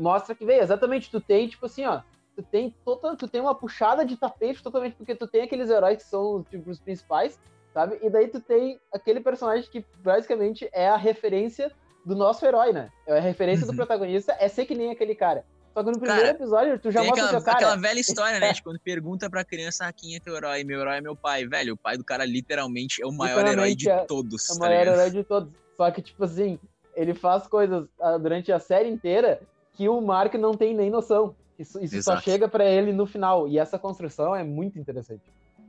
[0.00, 0.62] Mostra que veio.
[0.62, 2.00] Exatamente, tu tem, tipo assim, ó.
[2.34, 6.02] Tu tem, toda, tu tem uma puxada de tapete totalmente, porque tu tem aqueles heróis
[6.02, 7.40] que são tipo, os principais,
[7.72, 7.98] sabe?
[8.02, 11.72] E daí tu tem aquele personagem que basicamente é a referência
[12.04, 12.90] do nosso herói, né?
[13.06, 13.76] É a referência do Uhum.
[13.76, 15.44] protagonista é ser que nem aquele cara.
[15.72, 17.56] Só que no primeiro Cara, episódio tu já mostra aquela, o teu cara.
[17.58, 18.52] aquela velha história, né?
[18.54, 21.46] Tipo, quando pergunta pra criança ah, quem é teu herói, meu herói é meu pai.
[21.46, 24.58] Velho, o pai do cara literalmente é o maior herói de é- todos, É o
[24.58, 24.94] tá maior ligado?
[24.94, 25.52] herói de todos.
[25.76, 26.58] Só que, tipo assim,
[26.94, 29.40] ele faz coisas ah, durante a série inteira
[29.76, 31.36] que o Mark não tem nem noção.
[31.58, 33.48] Isso, isso só chega pra ele no final.
[33.48, 35.22] E essa construção é muito interessante.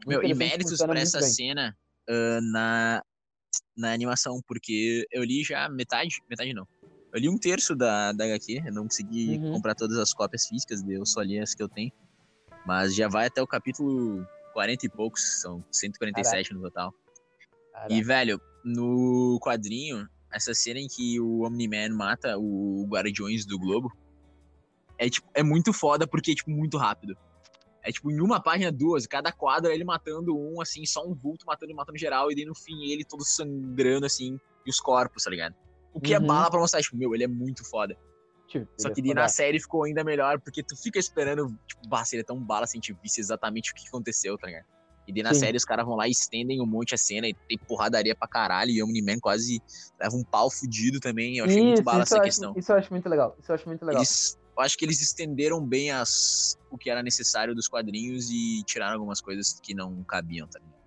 [0.06, 1.30] Muito Meu, e interessante, méritos funciona pra muito essa bem.
[1.30, 1.78] cena
[2.10, 3.04] ah, na,
[3.76, 6.66] na animação, porque eu li já metade, metade não.
[7.14, 9.54] Eu li um terço da, da HQ, eu não consegui Uhum.
[9.54, 11.92] comprar todas as cópias físicas, eu só li as que eu tenho.
[12.66, 16.94] Mas já vai até o capítulo 40 e poucos, são 147 no total.
[17.72, 17.94] Caraca.
[17.94, 23.92] E, velho, no quadrinho, essa cena em que o Omni-Man mata o Guardiões do Globo
[24.98, 27.16] é, tipo, é muito foda porque é, tipo, muito rápido.
[27.84, 31.14] É, tipo, em uma página, duas, cada quadro é ele matando um, assim, só um
[31.14, 34.80] vulto matando e matando geral, e daí no fim ele todo sangrando, assim, e os
[34.80, 35.56] corpos, tá ligado?
[35.94, 36.26] O que é Uhum.
[36.26, 37.96] bala pra mostrar, tipo, meu, ele é muito foda.
[38.48, 41.48] Tipo, Só ele que é daí na série ficou ainda melhor, porque tu fica esperando,
[41.68, 44.38] tipo, bah, se ele é tão bala se a gente visse exatamente o que aconteceu,
[44.38, 44.66] tá ligado?
[45.08, 45.40] E daí na Sim.
[45.40, 48.28] série os caras vão lá e estendem um monte a cena e tem porradaria pra
[48.28, 49.62] caralho, e o Omni-Man quase
[50.00, 51.38] leva um pau fudido também.
[51.38, 52.50] Eu achei muito Isso, bala isso essa eu questão.
[52.52, 53.36] Acho, isso eu acho muito legal.
[53.40, 54.02] Isso eu acho muito legal.
[54.02, 58.64] Eles, eu acho que eles estenderam bem as, o que era necessário dos quadrinhos e
[58.66, 60.78] tiraram algumas coisas que não cabiam, tá ligado?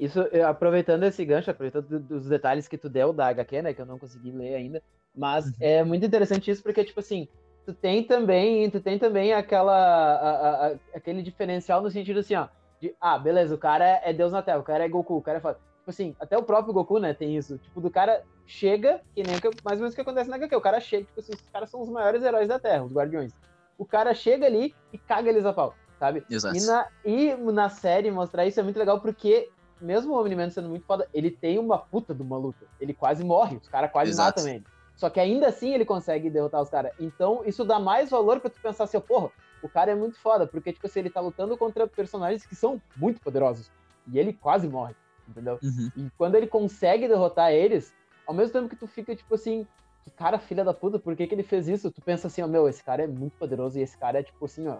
[0.00, 3.80] Isso, aproveitando esse gancho, aproveitando do- dos detalhes que tu deu da HQ, né, que
[3.80, 4.82] eu não consegui ler ainda,
[5.14, 5.52] mas Uhum.
[5.60, 7.28] é muito interessante isso porque, tipo assim,
[7.64, 12.48] tu tem também, tu tem também aquela, a- a- aquele diferencial no sentido assim, ó,
[12.82, 15.38] de, ah, beleza, o cara é Deus na Terra, o cara é Goku, o cara
[15.38, 15.54] é foda.
[15.78, 19.36] Tipo assim, até o próprio Goku, né, tem isso, tipo, do cara chega, que nem
[19.64, 21.70] mais ou menos o que acontece na HQ, o cara chega, tipo assim, os caras
[21.70, 23.32] são os maiores heróis da Terra, os Guardiões.
[23.78, 26.24] O cara chega ali e caga eles a pau, sabe?
[26.28, 26.56] Exato.
[26.56, 29.48] E na, e na série mostrar isso é muito legal porque,
[29.80, 32.66] mesmo o Omni-Man sendo muito foda, ele tem uma puta de uma luta.
[32.80, 34.40] Ele quase morre, os caras quase Exato.
[34.40, 34.64] matam ele.
[34.96, 36.92] Só que ainda assim ele consegue derrotar os caras.
[36.98, 39.30] Então isso dá mais valor pra tu pensar assim, porra,
[39.62, 42.80] o cara é muito foda, porque, tipo assim, ele tá lutando contra personagens que são
[42.96, 43.70] muito poderosos.
[44.10, 44.94] E ele quase morre,
[45.28, 45.58] entendeu?
[45.62, 45.90] Uhum.
[45.96, 47.94] E quando ele consegue derrotar eles,
[48.26, 49.66] ao mesmo tempo que tu fica, tipo assim,
[50.04, 51.90] que cara, filha da puta, por que, que ele fez isso?
[51.90, 54.44] Tu pensa assim, ó, meu, esse cara é muito poderoso e esse cara é, tipo
[54.44, 54.78] assim, ó,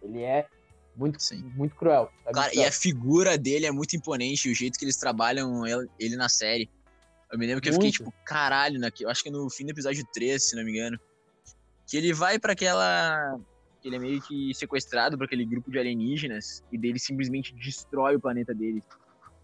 [0.00, 0.46] ele é
[0.96, 1.42] muito, Sim.
[1.56, 2.10] muito cruel.
[2.24, 2.34] sabe?
[2.34, 6.16] Cara, e a figura dele é muito imponente, o jeito que eles trabalham ele, ele
[6.16, 6.70] na série.
[7.30, 8.04] Eu me lembro que eu fiquei, Muito.
[8.04, 11.00] tipo, caralho, na, eu acho que no fim do episódio 3, se não me engano.
[11.86, 13.40] Que ele vai pra aquela.
[13.82, 18.16] Que Ele é meio que sequestrado por aquele grupo de alienígenas e dele simplesmente destrói
[18.16, 18.82] o planeta dele.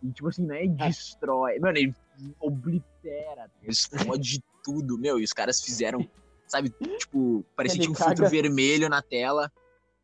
[0.03, 1.59] E, tipo assim, não é destrói.
[1.59, 1.95] Mano, ele
[2.41, 4.97] oblitera, ele explode tudo.
[4.97, 6.09] Meu, e os caras fizeram,
[6.47, 8.29] sabe, tipo, parecia que tinha um filtro caga.
[8.31, 9.51] vermelho na tela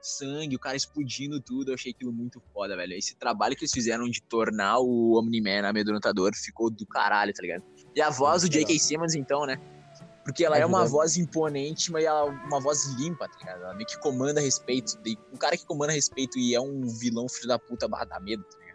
[0.05, 2.93] sangue, o cara explodindo tudo, eu achei aquilo muito foda, velho.
[2.93, 7.65] Esse trabalho que eles fizeram de tornar o Omni-Man amedrontador ficou do caralho, tá ligado?
[7.95, 8.79] E a voz do J.K.
[8.79, 9.59] Simmons, então, né?
[10.25, 13.63] Porque ela é uma voz imponente, mas ela é uma voz limpa, tá ligado?
[13.63, 14.99] Ela meio que comanda respeito.
[15.31, 18.43] Um cara que comanda respeito e é um vilão filho da puta barra dá medo,
[18.43, 18.75] tá ligado?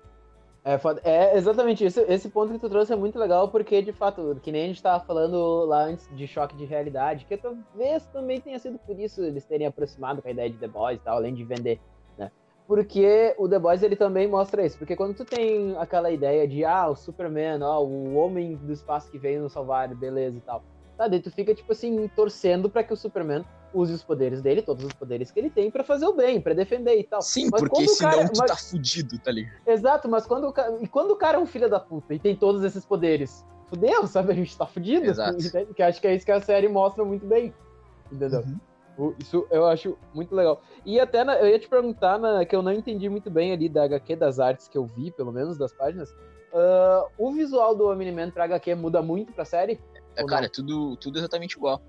[0.64, 1.02] É, foda.
[1.04, 2.02] é exatamente isso.
[2.02, 4.84] Esse ponto que tu trouxe é muito legal, porque, de fato, que nem a gente
[4.84, 9.24] tava falando lá antes de choque de realidade, que talvez também tenha sido por isso
[9.24, 11.80] eles terem aproximado com a ideia de The Boys e tal, além de vender,
[12.16, 12.32] né?
[12.68, 14.78] Porque o The Boys, ele também mostra isso.
[14.78, 19.10] Porque quando tu tem aquela ideia de, ah, o Superman, ó, o homem do espaço
[19.10, 20.62] que veio nos salvar, beleza e tal.
[21.00, 24.62] Tá, daí tu fica, tipo assim, torcendo pra que o Superman use os poderes dele,
[24.62, 27.22] todos os poderes que ele tem, pra fazer o bem, pra defender e tal.
[27.22, 29.54] Sim, Mas porque senão cara- tu mas- tá fudido, tá ligado?
[29.66, 30.70] Exato, mas quando o, ca...
[30.82, 34.06] e quando o cara é um filho da puta e tem todos esses poderes, fudeu,
[34.08, 34.34] sabe?
[34.34, 35.06] A gente tá fudido.
[35.06, 35.38] Exato.
[35.42, 35.74] entende?
[35.74, 37.54] Que acho que é isso que a série mostra muito bem.
[38.12, 38.44] Entendeu?
[38.98, 39.14] Uhum.
[39.18, 40.62] Isso eu acho muito legal.
[40.86, 43.70] E até na- eu ia te perguntar, na- que eu não entendi muito bem ali
[43.70, 46.14] da HQ, das artes que eu vi, pelo menos das páginas.
[46.54, 49.80] ah, o visual do Omni-Man pra HQ muda muito pra série?
[50.19, 50.45] É, cara, não?
[50.47, 51.82] é tudo, tudo exatamente igual.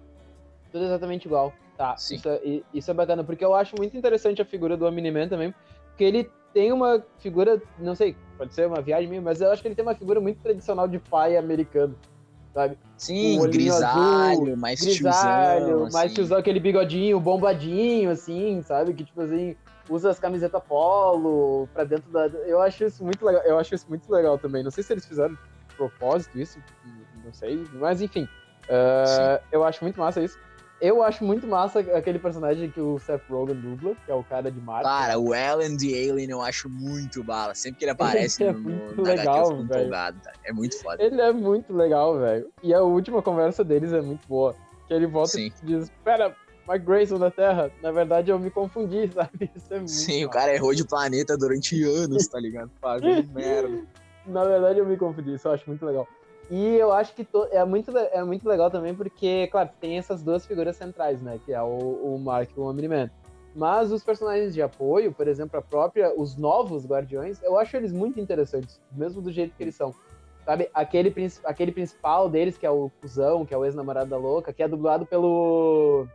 [0.71, 1.53] Tudo exatamente igual.
[1.77, 2.17] Tá, Sim.
[2.17, 5.55] isso é, isso é bacana, porque eu acho muito interessante a figura do Omni-Man também,
[5.89, 9.63] porque ele tem uma figura, não sei, pode ser uma viagem minha, mas eu acho
[9.63, 11.97] que ele tem uma figura muito tradicional de pai americano,
[12.53, 12.77] sabe?
[12.97, 16.15] Sim, grisalho, azul, mais Grisalho, tiozão, mais assim.
[16.15, 18.93] tiozão, aquele bigodinho, bombadinho, assim, sabe?
[18.93, 19.57] Que, tipo assim,
[19.89, 22.27] usa as camisetas polo pra dentro da...
[22.27, 24.63] Eu acho isso muito legal, eu acho isso muito legal também.
[24.63, 26.59] Não sei se eles fizeram de propósito isso,
[27.31, 28.29] não sei, mas enfim.
[28.69, 30.39] ah, eu acho muito massa isso.
[30.81, 34.51] Eu acho muito massa aquele personagem que o Seth Rogen dubla, que é o cara
[34.51, 34.85] de Marte.
[34.85, 37.55] Cara, o Ellen the Alien eu acho muito bala.
[37.55, 39.81] Sempre que ele aparece é no, muito na legal, HQ eu fico velho.
[39.81, 40.21] empolgado?
[40.43, 41.03] É muito foda.
[41.03, 42.51] Ele é muito legal, velho.
[42.63, 44.57] E a última conversa deles é muito boa.
[44.89, 45.53] Que ele volta Sim.
[45.63, 46.35] e diz, pera,
[46.67, 49.51] Mike Grayson da Terra, na verdade eu me confundi, sabe?
[49.55, 52.71] Isso é muito Sim, o cara errou de planeta durante anos, tá ligado?
[52.81, 53.85] Fazendo merda.
[54.27, 56.07] Na verdade, eu me confundi, isso eu acho muito legal.
[56.51, 57.47] E eu acho que to...
[57.53, 61.39] é, muito, é muito legal também porque, claro, tem essas duas figuras centrais, né?
[61.45, 61.67] Que é o,
[62.17, 63.09] o Mark e o Omni-Man.
[63.55, 67.93] Mas os personagens de apoio, por exemplo, a própria, os novos Guardiões, eu acho eles
[67.93, 69.95] muito interessantes, mesmo do jeito que eles são.
[70.45, 74.53] Sabe, aquele, aquele principal deles, que é o Cusão, que é o ex-namorado da louca,
[74.53, 76.07] que é dublado pelo.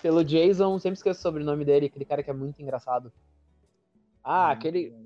[0.00, 3.12] pelo Jason, sempre esqueço o sobrenome dele, aquele cara que é muito engraçado.
[4.22, 5.01] Ah, hum, aquele.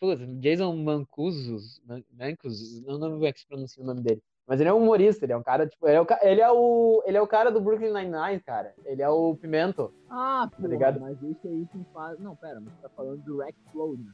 [0.00, 4.22] Putz, Jason Mancusos, Mancusos, não como é que se pronuncia o nome dele.
[4.46, 6.50] Mas ele é um humorista, ele é um cara, tipo, ele é o, ele é
[6.50, 8.72] o, ele é o cara do Brooklyn Nine-Nine, cara.
[8.84, 9.92] Ele é o Pimento.
[10.08, 10.98] Ah, tá ligado?
[11.00, 12.18] mas esse aí que faz...
[12.18, 14.12] Não, pera, mas você tá falando do Rex Floyd, né?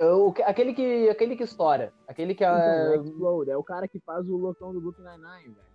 [0.00, 1.92] O, aquele que aquele que estoura.
[2.08, 2.48] Aquele que é.
[2.48, 5.69] Então, Explode, é o cara que faz o loucão do Brooklyn Nine-Nine, velho.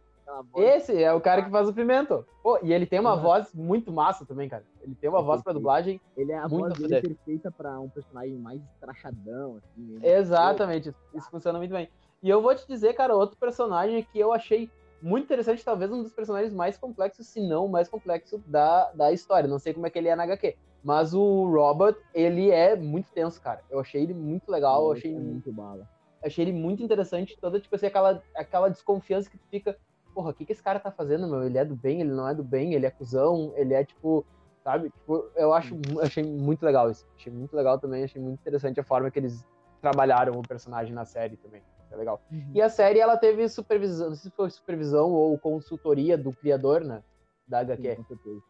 [0.56, 2.26] Esse é o cara que faz o Pimento.
[2.42, 3.22] Pô, e ele tem uma uhum.
[3.22, 4.64] voz muito massa também, cara.
[4.82, 6.02] Ele tem uma é voz pra dublagem.
[6.18, 10.00] Ele é a muito voz dele perfeita pra um personagem mais trachadão, assim.
[10.02, 11.90] Exatamente, isso, isso funciona muito bem.
[12.24, 14.70] E eu vou te dizer, cara, outro personagem que eu achei
[15.02, 19.12] muito interessante, talvez um dos personagens mais complexos, se não o mais complexo da, da
[19.12, 19.48] história.
[19.48, 20.56] Não sei como é que ele é na HQ.
[20.84, 23.62] Mas o Robert, ele é muito tenso, cara.
[23.70, 25.88] Eu achei ele muito legal, eu achei é muito bala.
[26.24, 29.78] Achei ele muito interessante, toda, tipo assim, aquela, aquela desconfiança que tu fica,
[30.16, 31.44] porra, o que, que esse cara tá fazendo, meu?
[31.44, 34.26] Ele é do bem, ele não é do bem, ele é cuzão, ele é tipo,
[34.64, 34.90] sabe?
[34.90, 37.06] Tipo, eu acho, achei muito legal isso.
[37.18, 39.46] Achei muito legal também, achei muito interessante a forma que eles
[39.82, 41.62] trabalharam o personagem na série também.
[41.92, 42.22] É legal.
[42.32, 42.52] Uhum.
[42.54, 46.82] E a série, ela teve supervisão, não sei se foi supervisão ou consultoria do criador,
[46.82, 47.04] né?
[47.46, 47.96] Da HQ.
[47.96, 48.42] Sim.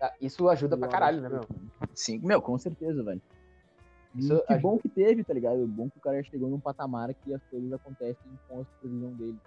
[0.00, 1.42] Ah, isso ajuda pra caralho, né, meu?
[1.92, 3.20] Sim, meu, com certeza, velho.
[4.14, 4.68] Isso, que ajuda.
[4.68, 5.66] bom que teve, tá ligado?
[5.66, 9.38] Bom que o cara chegou num patamar que as coisas acontecem com a supervisão dele.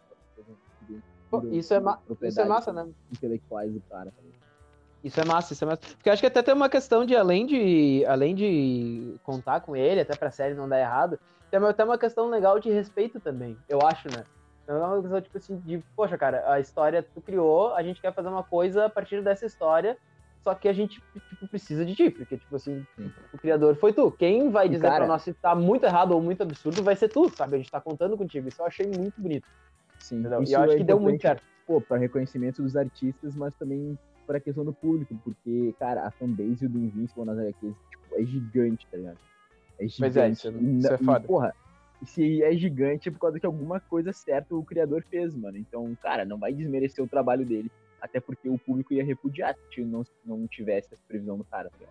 [1.51, 1.81] Isso, é
[2.27, 2.87] isso é massa, né?
[3.11, 4.11] Intelectuais do cara.
[4.11, 4.21] Tá
[5.03, 5.81] isso é massa, isso é massa.
[5.95, 10.01] Porque acho que até tem uma questão de, além de, além de contar com ele,
[10.01, 11.19] até pra série não dar errado,
[11.51, 14.23] tem até uma questão legal de respeito também, eu acho, né?
[14.67, 18.13] É uma questão, tipo assim, de, poxa, cara, a história tu criou, a gente quer
[18.13, 19.97] fazer uma coisa a partir dessa história,
[20.43, 23.11] só que a gente tipo, precisa de ti, porque, tipo assim, Sim.
[23.33, 24.11] o criador foi tu.
[24.11, 27.09] Quem vai dizer cara, pra nós se tá muito errado ou muito absurdo vai ser
[27.09, 27.55] tu, sabe?
[27.55, 28.47] A gente tá contando contigo.
[28.47, 29.47] Isso eu achei muito bonito.
[29.99, 30.23] Sim.
[30.45, 31.43] E eu acho é que deu muito certo.
[31.65, 36.67] Pô, pra reconhecimento dos artistas, mas também pra questão do público, porque, cara, a fanbase
[36.67, 39.17] do Invincible nas HQs tipo, é gigante, tá ligado?
[39.79, 39.99] É gigante.
[39.99, 41.25] Mas é, isso, isso é foda.
[41.25, 41.55] E, porra,
[42.05, 45.57] se é gigante é por causa que alguma coisa certa o criador fez, mano.
[45.57, 47.71] Então, cara, não vai desmerecer o trabalho dele.
[48.01, 51.87] Até porque o público ia repudiar se não, não tivesse essa previsão do cara, tá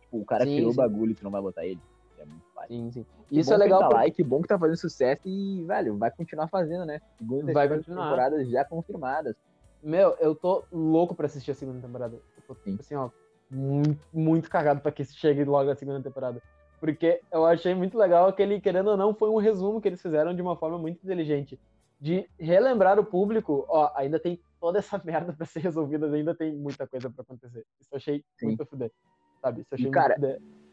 [0.00, 1.80] Tipo, o cara sim, criou o bagulho e tu não vai botar ele.
[2.24, 2.76] É muito fácil.
[2.76, 3.06] Sim, sim.
[3.28, 3.80] Que Isso é legal.
[3.80, 7.00] Tá lá, e que bom que tá fazendo sucesso e, velho, vai continuar fazendo, né?
[7.18, 8.04] Segunda vai continuar.
[8.04, 9.36] temporadas já confirmadas.
[9.82, 12.16] Meu, eu tô louco pra assistir a segunda temporada.
[12.16, 12.76] Eu tô, sim.
[12.80, 13.10] assim, ó,
[13.50, 16.40] muito, muito cagado pra que chegue logo a segunda temporada.
[16.80, 20.02] Porque eu achei muito legal que ele, querendo ou não, foi um resumo que eles
[20.02, 21.58] fizeram de uma forma muito inteligente.
[22.00, 26.54] De relembrar o público, ó, ainda tem toda essa merda pra ser resolvida, ainda tem
[26.54, 27.64] muita coisa pra acontecer.
[27.80, 28.46] Isso eu achei Sim.
[28.46, 28.90] muito fuder.
[29.40, 29.60] Sabe?
[29.60, 30.63] Isso eu achei e, cara, muito fuder.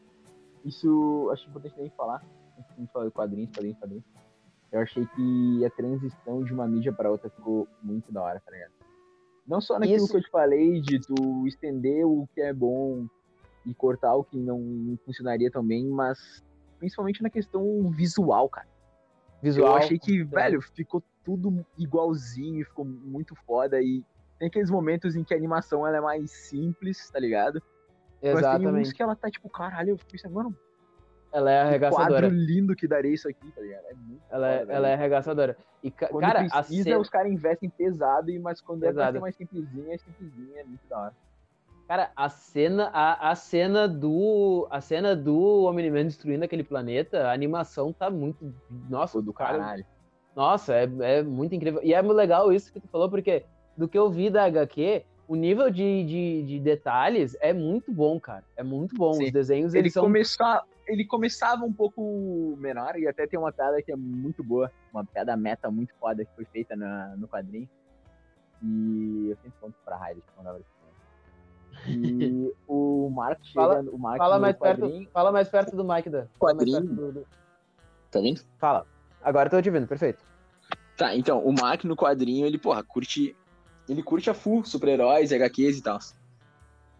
[0.66, 2.24] Isso acho importante também falar.
[2.58, 4.06] A gente falou de quadrinhos, quadrinhos, quadrinhos.
[4.72, 8.52] Eu achei que a transição de uma mídia para outra ficou muito da hora, tá
[8.52, 8.72] ligado?
[9.46, 10.10] Não só naquilo Isso.
[10.10, 13.06] que eu te falei de tu estender o que é bom
[13.66, 16.44] e cortar o que não funcionaria também, mas
[16.80, 18.68] principalmente na questão visual, cara.
[19.42, 19.72] Visual.
[19.72, 23.82] Eu achei que, velho, ficou tudo igualzinho, ficou muito foda.
[23.82, 24.04] E
[24.40, 27.62] tem aqueles momentos em que a animação ela é mais simples, tá ligado?
[28.22, 28.64] Exatamente.
[28.64, 30.56] Mas tem uns que ela tá tipo, caralho, eu fico pensando, mano.
[31.34, 32.22] Ela é arregaçadora.
[32.22, 33.86] quadro lindo que daria isso aqui, tá ligado?
[33.86, 35.58] É muito ela, é, ela é arregaçadora.
[35.82, 37.00] E, quando cara, precisa, cena...
[37.00, 39.00] os caras investem pesado, mas quando pesado.
[39.00, 41.14] é pra ser mais simplesinha, é simplesinha, é muito da hora.
[41.88, 44.68] Cara, a cena, a, a cena do.
[44.70, 48.54] A cena do Omni-Man destruindo aquele planeta, a animação tá muito.
[48.90, 49.86] Nossa, do caralho.
[50.36, 51.82] Nossa, é, é muito incrível.
[51.84, 55.04] E é muito legal isso que tu falou, porque do que eu vi da HQ,
[55.32, 58.44] o nível de, de, de detalhes é muito bom, cara.
[58.58, 59.14] É muito bom.
[59.14, 59.28] Sim.
[59.28, 60.04] Os desenhos, ele eles são...
[60.04, 64.70] Começar, ele começava um pouco menor, e até tem uma piada que é muito boa,
[64.92, 67.70] uma piada meta muito foda que foi feita na, no quadrinho.
[68.62, 70.62] E eu sempre conto pra Raiden quando ela
[71.88, 76.10] e o Mark chega, fala, o Mark fala mais perto, fala mais perto do Mike
[76.10, 76.28] da.
[76.38, 76.82] Quadrinho.
[76.82, 77.28] Do, do...
[78.12, 78.42] Tá vendo?
[78.60, 78.86] Fala.
[79.24, 80.22] Agora tô te vendo, perfeito.
[80.98, 83.34] Tá, então, o Mark no quadrinho, ele, porra, curte.
[83.88, 86.00] Ele curte a full, super-heróis, HQs e tal.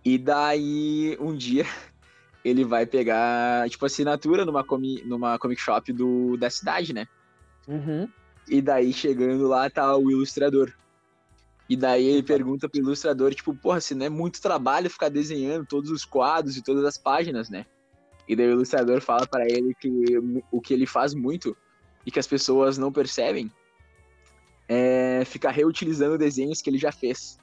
[0.04, 1.66] E daí, um dia,
[2.44, 7.08] ele vai pegar, tipo, assinatura numa, comi, numa comic shop do, da cidade, né?
[7.68, 8.08] Uhum.
[8.48, 10.74] E daí, chegando lá, tá o ilustrador.
[11.70, 15.66] E daí ele pergunta pro ilustrador, tipo, porra, se não é muito trabalho ficar desenhando
[15.66, 17.66] todos os quadros e todas as páginas, né?
[18.28, 19.90] E daí o ilustrador fala para ele que
[20.52, 21.56] o que ele faz muito
[22.06, 23.52] e que as pessoas não percebem
[24.74, 27.38] é ficar reutilizando desenhos que ele já fez,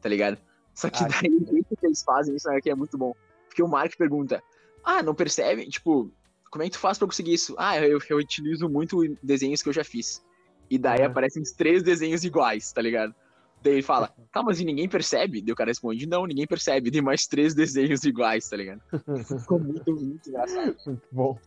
[0.00, 0.38] tá ligado?
[0.74, 3.12] Só que ah, daí o jeito que eles fazem isso aqui é muito bom.
[3.46, 4.42] Porque o Mark pergunta,
[4.82, 5.68] ah, não percebe?
[5.68, 6.10] Tipo,
[6.50, 7.54] como é que tu faz pra conseguir isso?
[7.58, 10.24] Ah, eu, eu utilizo muito desenhos que eu já fiz.
[10.70, 13.14] E daí aparecem os três desenhos iguais, tá ligado?
[13.62, 15.42] Daí ele fala, tá, mas e ninguém percebe?
[15.42, 16.90] Daí o cara responde, não, ninguém percebe.
[16.90, 18.80] Tem mais três desenhos iguais, tá ligado?
[19.40, 20.74] Ficou muito, muito engraçado.
[20.86, 21.38] Muito bom.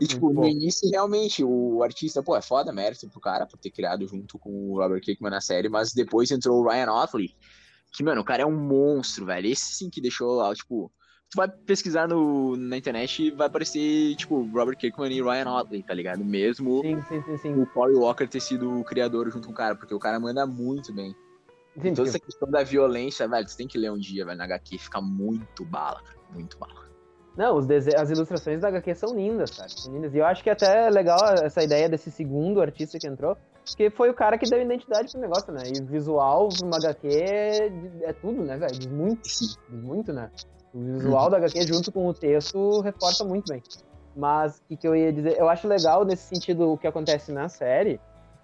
[0.00, 0.48] E, tipo, muito no bom.
[0.48, 4.50] início, realmente, o artista, pô, é foda, mérito pro cara por ter criado junto com
[4.50, 7.34] o Robert Kirkman na série, mas depois entrou o Ryan Otley,
[7.92, 9.46] que, mano, o cara é um monstro, velho.
[9.46, 10.90] Esse sim que deixou lá, tipo,
[11.30, 15.82] tu vai pesquisar no, na internet e vai aparecer, tipo, Robert Kirkman e Ryan Otley,
[15.82, 16.24] tá ligado?
[16.24, 19.74] Mesmo sim, sim, sim, o Paul Walker ter sido o criador junto com o cara,
[19.76, 21.14] porque o cara manda muito bem.
[21.94, 24.76] Toda essa questão da violência, velho, você tem que ler um dia, velho, na HQ,
[24.76, 26.81] fica muito bala, cara, muito bala.
[27.36, 27.94] Não, os dese...
[27.96, 30.14] as ilustrações da HQ são lindas, cara, são lindas.
[30.14, 33.88] E eu acho que até é legal essa ideia desse segundo artista que entrou, porque
[33.90, 35.62] foi o cara que deu identidade pro negócio, né?
[35.66, 38.90] E visual pra uma HQ é, é tudo, né, velho?
[38.90, 39.22] Muito,
[39.70, 40.30] muito, né?
[40.74, 43.62] O visual da HQ junto com o texto reforça muito bem.
[44.14, 45.38] Mas o que, que eu ia dizer?
[45.38, 47.98] Eu acho legal nesse sentido o que acontece na série,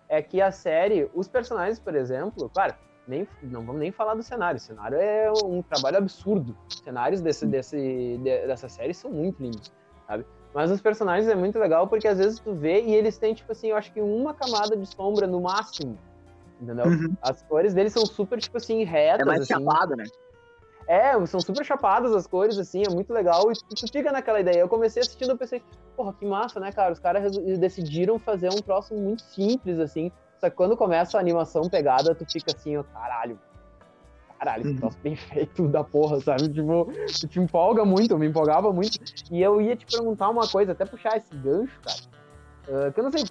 [0.09, 2.75] é que a série, os personagens, por exemplo, claro,
[3.09, 4.59] nem, não vamos nem falar do cenário.
[4.59, 6.57] O cenário é um trabalho absurdo.
[6.69, 9.73] Os cenários desse, desse, de, dessa série são muito lindos,
[10.07, 10.27] sabe?
[10.55, 13.53] Mas os personagens é muito legal porque às vezes tu vê e eles têm, tipo
[13.53, 15.99] assim, eu acho que uma camada de sombra no máximo.
[16.61, 16.87] Entendeu?
[16.87, 17.17] Uhum.
[17.23, 19.21] As cores deles são super, tipo assim, retas.
[19.21, 19.55] É mais assim.
[19.55, 20.05] chapado, né?
[20.89, 23.53] É, são super chapadas as cores, assim, é muito legal.
[23.53, 24.61] E tu fica naquela ideia.
[24.61, 25.63] Eu comecei assistindo, eu pensei,
[25.95, 26.93] porra, que massa, né, cara?
[26.93, 31.69] Os caras decidiram fazer um troço muito simples, assim, só que quando começa a animação
[31.69, 33.39] pegada, tu fica assim, ó, caralho.
[34.39, 34.77] Caralho, esse uhum.
[34.77, 36.49] troço bem feito da porra, sabe?
[36.49, 36.89] Tipo,
[37.21, 38.99] tu te empolga muito, eu me empolgava muito.
[39.33, 42.19] E eu ia te perguntar uma coisa, até puxar esse gancho, cara.
[42.69, 43.25] Uh, que eu não sei,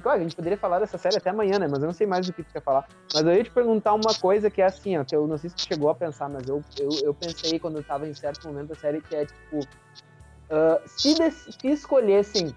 [0.00, 1.66] claro, a gente poderia falar dessa série até amanhã, né?
[1.68, 2.86] Mas eu não sei mais do que tu quer falar.
[3.12, 5.50] Mas eu ia te perguntar uma coisa que é assim, ó, que eu não sei
[5.50, 8.46] se tu chegou a pensar, mas eu, eu, eu pensei quando eu tava em certo
[8.46, 9.58] momento da série, que é tipo.
[9.58, 12.54] Uh, se, se escolhessem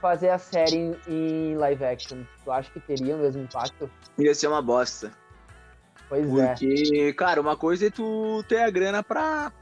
[0.00, 3.90] fazer a série em, live action, tu acha que teria o mesmo impacto?
[4.18, 5.12] Ia ser uma bosta.
[6.08, 6.48] Pois Porque, é.
[6.48, 9.52] Porque, cara, uma coisa é tu ter a grana pra,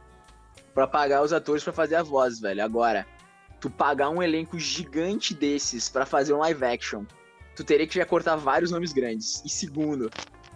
[0.75, 2.63] pra pagar os atores pra fazer a voz, velho.
[2.63, 3.07] Agora,
[3.61, 7.05] tu pagar um elenco gigante desses pra fazer um live action,
[7.55, 9.43] tu teria que já cortar vários nomes grandes.
[9.45, 10.11] E segundo,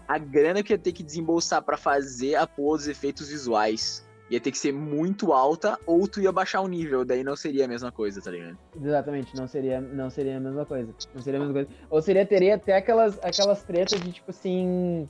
[0.07, 4.41] a grana que ia ter que desembolsar para fazer a pôr os efeitos visuais ia
[4.41, 7.69] ter que ser muito alta ou tu ia baixar o nível, daí não seria a
[7.69, 8.57] mesma coisa, tá ligado?
[8.81, 10.95] Exatamente, não seria, não seria a mesma coisa.
[11.13, 11.69] Não seria a mesma coisa.
[11.91, 15.09] Ou seria, teria até aquelas, aquelas tretas de tipo assim.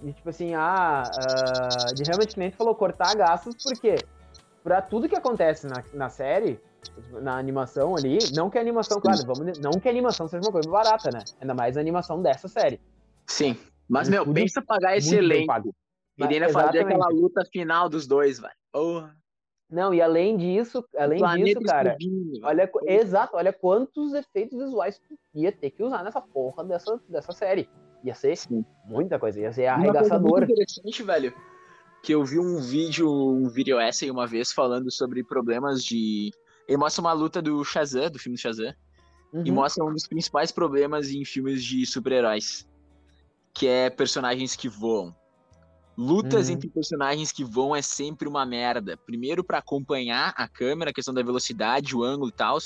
[0.00, 1.04] De tipo assim, ah.
[1.14, 3.96] Uh, de realmente nem tu falou, cortar gastos, porque
[4.64, 6.58] pra tudo que acontece na, na série,
[7.20, 10.52] na animação ali, não que a animação, claro, vamos, não que a animação seja uma
[10.52, 11.22] coisa barata, né?
[11.40, 12.80] Ainda mais a animação dessa série.
[13.26, 13.56] Sim.
[13.88, 15.74] Mas, meu, pensa pagar esse elenco.
[16.18, 18.52] E ainda fazer aquela luta final dos dois, velho.
[19.70, 21.96] Não, e além disso, além disso, cara,
[22.42, 27.32] olha, exato, olha quantos efeitos visuais tu ia ter que usar nessa porra dessa, dessa
[27.32, 27.70] série.
[28.04, 28.64] Ia ser Sim.
[28.84, 30.40] muita coisa, ia ser arregaçador.
[30.40, 31.34] Uma interessante, velho,
[32.02, 36.30] que eu vi um vídeo, um vídeo essay uma vez falando sobre problemas de...
[36.68, 38.74] Ele mostra uma luta do Shazam, do filme do Shazam,
[39.32, 39.42] uhum.
[39.46, 42.68] e mostra um dos principais problemas em filmes de super-heróis,
[43.54, 45.14] que é personagens que voam.
[45.96, 46.54] Lutas uhum.
[46.54, 48.96] entre personagens que vão é sempre uma merda.
[48.96, 52.58] Primeiro, para acompanhar a câmera, a questão da velocidade, o ângulo e tal.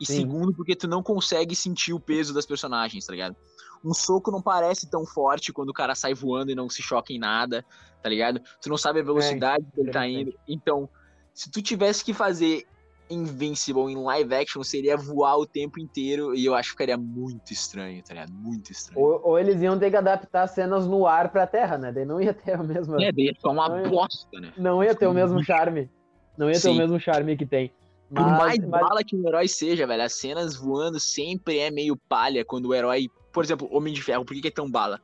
[0.00, 0.20] E Sim.
[0.20, 3.36] segundo, porque tu não consegue sentir o peso das personagens, tá ligado?
[3.84, 7.12] Um soco não parece tão forte quando o cara sai voando e não se choca
[7.12, 7.64] em nada,
[8.00, 8.40] tá ligado?
[8.60, 10.32] Tu não sabe a velocidade é, que ele tá indo.
[10.46, 10.88] Então,
[11.34, 12.66] se tu tivesse que fazer
[13.12, 17.52] Invincible em live action seria voar o tempo inteiro e eu acho que ficaria muito
[17.52, 18.32] estranho, tá ligado?
[18.32, 19.00] Muito estranho.
[19.00, 21.92] Ou, ou eles iam ter que adaptar cenas no ar pra terra, né?
[21.92, 23.02] Daí não ia ter a mesma.
[23.02, 24.52] É, daí ficar uma não bosta, né?
[24.56, 25.90] Não ia ter o mesmo charme.
[26.36, 26.68] Não ia Sim.
[26.68, 27.72] ter o mesmo charme que tem.
[28.10, 28.80] Mas, Por mais mas...
[28.80, 32.74] bala que o herói seja, velho, as cenas voando sempre é meio palha quando o
[32.74, 33.08] herói.
[33.32, 35.00] Por exemplo, Homem de Ferro, por que, que é tão bala?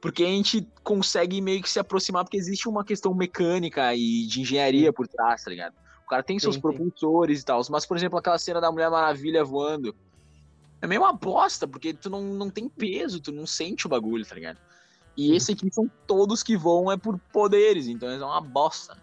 [0.00, 4.40] Porque a gente consegue meio que se aproximar, porque existe uma questão mecânica e de
[4.40, 5.74] engenharia por trás, tá ligado?
[6.12, 7.42] Cara tem seus sim, propulsores sim.
[7.42, 7.62] e tal.
[7.70, 9.94] Mas, por exemplo, aquela cena da Mulher Maravilha voando.
[10.80, 14.26] É meio uma bosta, porque tu não, não tem peso, tu não sente o bagulho,
[14.26, 14.58] tá ligado?
[15.16, 18.96] E esse aqui são todos que voam é por poderes, então é uma bosta.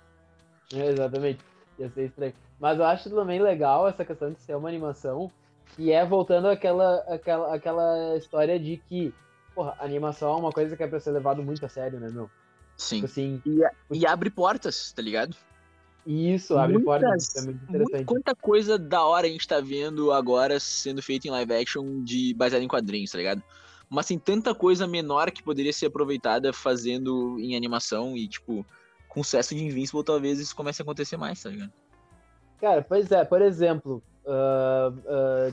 [0.73, 1.39] É, exatamente.
[1.77, 2.33] Ia ser estranho.
[2.59, 5.31] Mas eu acho também legal essa questão de ser uma animação.
[5.77, 9.13] E é voltando àquela, àquela, àquela história de que,
[9.55, 12.29] porra, animação é uma coisa que é pra ser levado muito a sério, né, meu?
[12.75, 12.95] Sim.
[12.95, 15.35] Tipo assim, e, e abre portas, tá ligado?
[16.05, 18.05] Isso, abre Muitas- portas, é muito interessante.
[18.05, 22.33] Quanta coisa da hora a gente tá vendo agora sendo feita em live action de
[22.33, 23.43] baseado em quadrinhos, tá ligado?
[23.89, 28.65] Mas tem tanta coisa menor que poderia ser aproveitada fazendo em animação e, tipo,
[29.07, 31.71] com o sucesso de Invincible, talvez isso comece a acontecer mais, tá ligado?
[32.61, 35.51] Cara, pois é, por exemplo, ah, ah,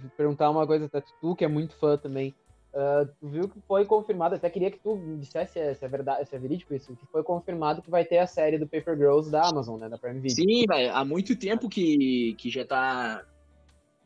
[0.00, 2.34] vou perguntar uma coisa, até tu que é muito fã também.
[2.74, 5.84] Ah, tu viu que foi confirmado, até queria que tu me dissesse se é, se
[5.84, 8.66] é verdade, se é verídico isso, que foi confirmado que vai ter a série do
[8.66, 10.34] Paper Girls da Amazon, né, da Prime Video.
[10.34, 13.24] Sim, velho, há muito tempo que, que já tá.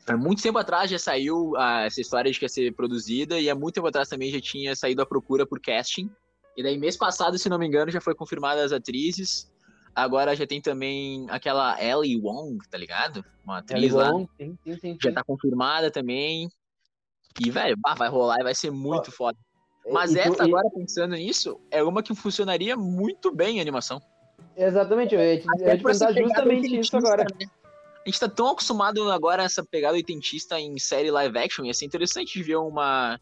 [0.09, 3.49] Há muito tempo atrás já saiu ah, essa história de que ia ser produzida, e
[3.49, 6.11] há muito tempo atrás também já tinha saído a procura por casting.
[6.57, 9.53] E daí, mês passado, se não me engano, já foi confirmada as atrizes.
[9.95, 13.25] Agora já tem também aquela Ellie Wong, tá ligado?
[13.45, 14.13] Uma atriz Ellie lá.
[14.13, 16.51] Wong, sim, sim, sim, Já tá confirmada também.
[17.41, 19.39] E, velho, bah, vai rolar e vai ser muito foda.
[19.93, 24.01] Mas E essa, e- agora, pensando nisso, é uma que funcionaria muito bem em animação.
[24.57, 27.25] Exatamente, eu ia te, eu ia te perguntar justamente isso agora.
[27.25, 27.47] né?
[28.05, 31.75] A gente tá tão acostumado agora a essa pegada oitentista em série live action, ia
[31.75, 33.19] ser interessante ver uma.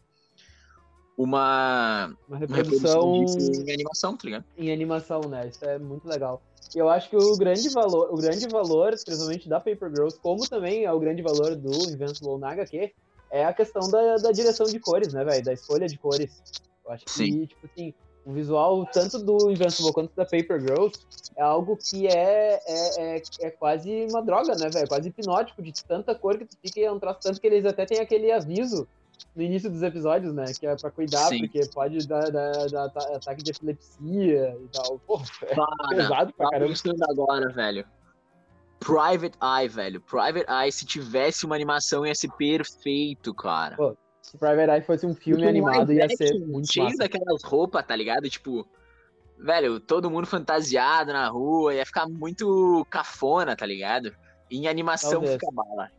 [1.17, 4.45] Uma, Uma uma reprodução reprodução disso em animação, tá ligado?
[4.57, 5.47] em animação, né?
[5.47, 6.41] Isso é muito legal.
[6.75, 10.45] E eu acho que o grande valor, o grande valor, principalmente da Paper Girls, como
[10.47, 12.93] também é o grande valor do Invincible na HQ,
[13.35, 15.43] é a questão da, da direção de cores, né, velho?
[15.43, 16.41] Da escolha de cores.
[16.85, 17.45] Eu acho que, Sim.
[17.45, 17.93] tipo assim,
[18.25, 20.99] o visual tanto do Invincible quanto da Paper Girls
[21.35, 24.87] é algo que é, é, é, é quase uma droga, né, velho?
[24.87, 27.65] Quase hipnótico de tanta cor que tu fica e é um troço tanto que eles
[27.65, 28.87] até têm aquele aviso
[29.35, 30.45] no início dos episódios, né?
[30.57, 31.39] Que é pra cuidar, Sim.
[31.39, 34.97] porque pode dar, dar- dar ata- ataque de epilepsia e tal.
[34.99, 36.73] Porra, é Cara, pesado pra caramba.
[37.09, 37.85] agora, velho.
[38.85, 39.99] Private Eye, velho.
[40.01, 43.75] Private Eye, se tivesse uma animação, ia ser perfeito, cara.
[43.75, 46.97] Pô, Se Private Eye fosse um filme animado, ia ser muito cheio massa.
[46.97, 48.29] daquelas roupas, tá ligado?
[48.29, 48.67] Tipo,
[49.39, 54.15] velho, todo mundo fantasiado na rua, ia ficar muito cafona, tá ligado?
[54.51, 55.33] Em animação Talvez.
[55.33, 55.89] fica bala.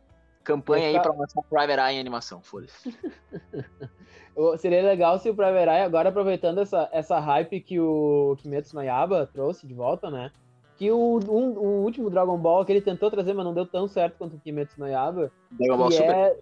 [0.43, 2.95] Campanha Ia aí ficar- pra lançar Private Eye em animação, foda-se.
[4.59, 8.83] Seria legal se o Private Eye, agora aproveitando essa, essa hype que o Kimetsu no
[8.83, 10.31] Yaiba trouxe de volta, né?
[10.77, 13.87] Que o, um- o último Dragon Ball que ele tentou trazer, mas não deu tão
[13.87, 16.15] certo quanto o Kimetsu no Yaiba, Dragon Ball que Super.
[16.15, 16.37] é,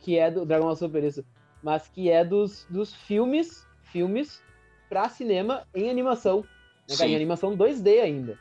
[0.00, 1.24] que é do Dragon Ball Super, isso.
[1.62, 4.42] Mas que é dos, dos filmes, filmes
[4.88, 6.44] pra cinema em animação.
[6.88, 7.10] Né, cara?
[7.10, 8.38] Em animação 2D ainda.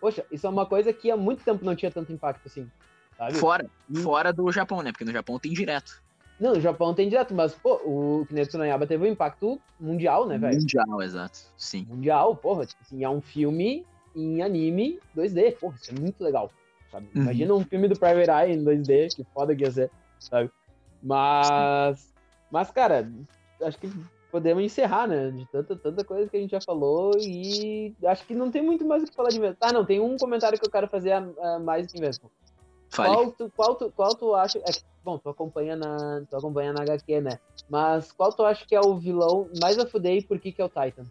[0.00, 2.68] Poxa, isso é uma coisa que há muito tempo não tinha tanto impacto assim.
[3.16, 3.34] Sabe?
[3.34, 3.64] Fora,
[4.02, 4.90] fora do Japão, né?
[4.90, 6.02] Porque no Japão tem direto.
[6.40, 10.26] Não, no Japão tem direto, mas, pô, o Kimetsu no Yaiba teve um impacto mundial,
[10.26, 10.58] né, velho?
[10.58, 11.38] Mundial, exato.
[11.56, 11.86] Sim.
[11.88, 16.50] Mundial, porra, tipo assim, é um filme em anime 2D, porra, isso é muito legal,
[16.90, 17.06] sabe?
[17.14, 17.22] Uhum.
[17.22, 20.50] Imagina um filme do Private Eye em 2D, que foda que ia ser, sabe?
[21.02, 22.12] Mas,
[22.50, 23.10] mas, cara,
[23.62, 23.90] acho que
[24.30, 28.34] podemos encerrar, né, de tanta, tanta coisa que a gente já falou e acho que
[28.34, 29.58] não tem muito mais o que falar de Invincible.
[29.60, 32.30] Ah, não, tem um comentário que eu quero fazer a, a mais que Invincible.
[32.90, 33.14] Fale.
[33.14, 34.58] Qual tu, qual, tu, qual tu acha.
[34.58, 34.70] É,
[35.04, 37.38] bom, tu acompanha, na, tu acompanha na HQ, né?
[37.68, 40.62] Mas qual tu acha que é o vilão mais a fuder e por que, que
[40.62, 41.04] é o Titan?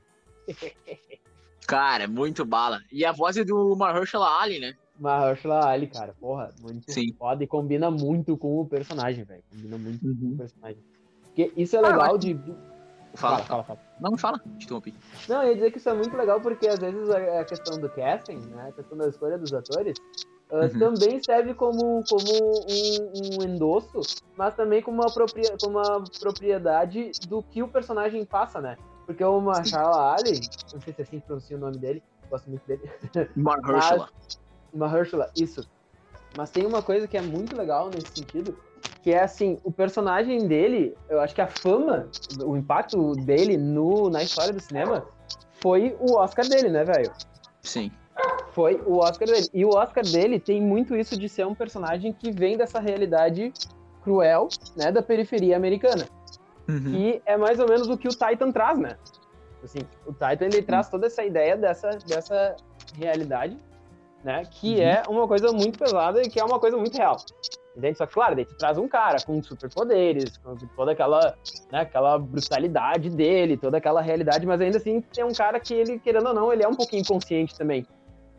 [1.68, 2.80] Cara, muito bala.
[2.92, 4.74] E a voz é do Mahershala Ali, né?
[5.00, 7.14] Mahershala Ali, cara, porra, muito Sim.
[7.18, 9.44] foda e combina muito com o personagem, velho.
[9.50, 10.34] Combina muito com Uhum.
[10.34, 10.84] o personagem.
[11.24, 12.40] Porque isso é Ah, legal acho de.
[13.16, 13.80] Fala, fala, fala, fala.
[14.00, 14.40] Não, fala.
[14.58, 14.94] Te interrompi.
[15.28, 17.80] Não, eu ia dizer que isso é muito legal porque às vezes a, a questão
[17.80, 19.96] do casting, né, a questão da escolha dos atores,
[20.52, 20.80] ah, Uhum.
[20.80, 24.02] também serve como, como um, um endosso,
[24.36, 28.78] mas também como uma, propria, como uma propriedade do que o personagem passa, né?
[29.06, 30.40] Porque o Mahershala Ali,
[30.74, 32.82] não sei se é assim que pronuncia o nome dele, gosto muito dele,
[33.36, 34.10] Mahershala.
[34.74, 35.68] Mahershala, isso.
[36.36, 38.58] Mas tem uma coisa que é muito legal nesse sentido,
[39.02, 42.08] que é assim, o personagem dele, eu acho que a fama,
[42.44, 45.06] o impacto dele no, na história do cinema
[45.62, 47.12] foi o Oscar dele, né, velho?
[47.62, 47.92] Sim.
[48.52, 49.48] Foi o Oscar dele.
[49.54, 53.52] E o Oscar dele tem muito isso de ser um personagem que vem dessa realidade
[54.04, 56.06] cruel, né, da periferia americana.
[56.68, 56.94] Uhum.
[56.96, 58.98] E é mais ou menos o que o Titan traz, né?
[59.64, 62.56] Assim, o Titan ele traz toda essa ideia dessa, dessa
[62.98, 63.58] realidade,
[64.24, 64.44] né?
[64.50, 64.82] Que Uhum.
[64.82, 67.18] é uma coisa muito pesada e que é uma coisa muito real.
[67.76, 67.98] Entende?
[67.98, 71.36] Só que, claro, daí tu traz um cara com superpoderes, com toda aquela,
[71.72, 75.98] né, aquela brutalidade dele, toda aquela realidade, mas ainda assim tem um cara que ele,
[75.98, 77.86] querendo ou não, ele é um pouquinho inconsciente também.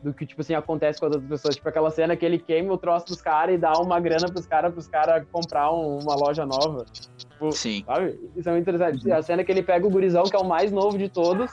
[0.05, 1.57] Do que, tipo assim, acontece com as outras pessoas.
[1.57, 4.47] Tipo aquela cena que ele queima o troço dos caras e dá uma grana pros
[4.47, 6.85] caras, pros caras comprar um- uma loja nova.
[7.35, 7.85] Tipo, Sim.
[7.85, 8.18] Sabe?
[8.37, 9.12] Isso é muito interessante.
[9.12, 11.51] A cena que ele pega o gurizão, que é o mais novo de todos,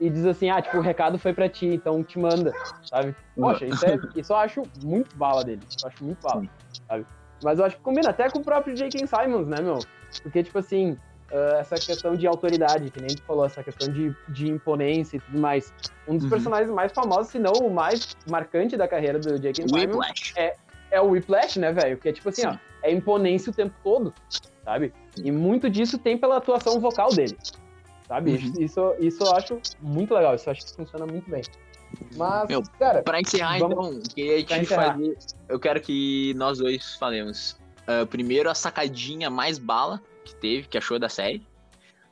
[0.00, 2.52] e diz assim, ah, tipo, o recado foi pra ti, então te manda,
[2.84, 3.14] sabe?
[3.36, 5.62] Poxa, isso, é, isso eu acho muito bala dele.
[5.82, 6.44] Eu acho muito bala,
[6.88, 7.06] sabe?
[7.42, 9.06] Mas eu acho que combina até com o próprio J.K.
[9.06, 9.78] Simons, né, meu?
[10.22, 10.92] Porque, tipo assim,
[11.30, 15.20] uh, essa questão de autoridade, que nem tu falou, essa questão de, de imponência e
[15.20, 15.72] tudo mais.
[16.06, 16.30] Um dos uhum.
[16.30, 20.00] personagens mais famosos, se não o mais marcante da carreira do Jake Simon
[20.36, 20.56] é,
[20.90, 21.96] é o Whiplash, né, velho?
[21.98, 22.48] Que é tipo assim, Sim.
[22.48, 24.12] ó, é imponência o tempo todo,
[24.64, 24.92] sabe?
[25.22, 27.36] E muito disso tem pela atuação vocal dele,
[28.08, 28.32] sabe?
[28.32, 28.52] Uhum.
[28.58, 31.42] Isso, isso eu acho muito legal, isso eu acho que funciona muito bem.
[32.16, 33.02] Mas, Meu, cara.
[33.02, 33.96] Pra encerrar, vamos...
[33.96, 35.16] então, queria te fazer.
[35.48, 37.52] Eu quero que nós dois falemos.
[37.82, 41.46] Uh, primeiro, a sacadinha mais bala que teve, que achou da série.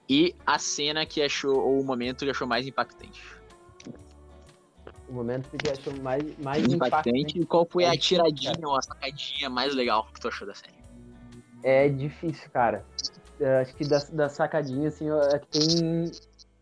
[0.08, 3.22] E a cena que achou, ou o momento que achou mais impactante.
[5.08, 7.08] O momento que achou mais, mais impactante.
[7.08, 7.40] impactante.
[7.40, 10.54] E qual foi é a tiradinha ou a sacadinha mais legal que tu achou da
[10.54, 10.81] série?
[11.62, 12.84] É difícil, cara.
[13.38, 16.10] Eu acho que da, da sacadinha, assim, é que tem.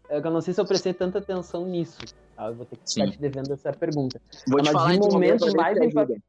[0.08, 1.98] É eu não sei se eu prestei tanta atenção nisso.
[2.36, 2.46] Tá?
[2.46, 3.12] Eu vou ter que ficar Sim.
[3.12, 4.20] te devendo essa pergunta.
[4.48, 6.22] Vou te Mas falar de momento mais impactante.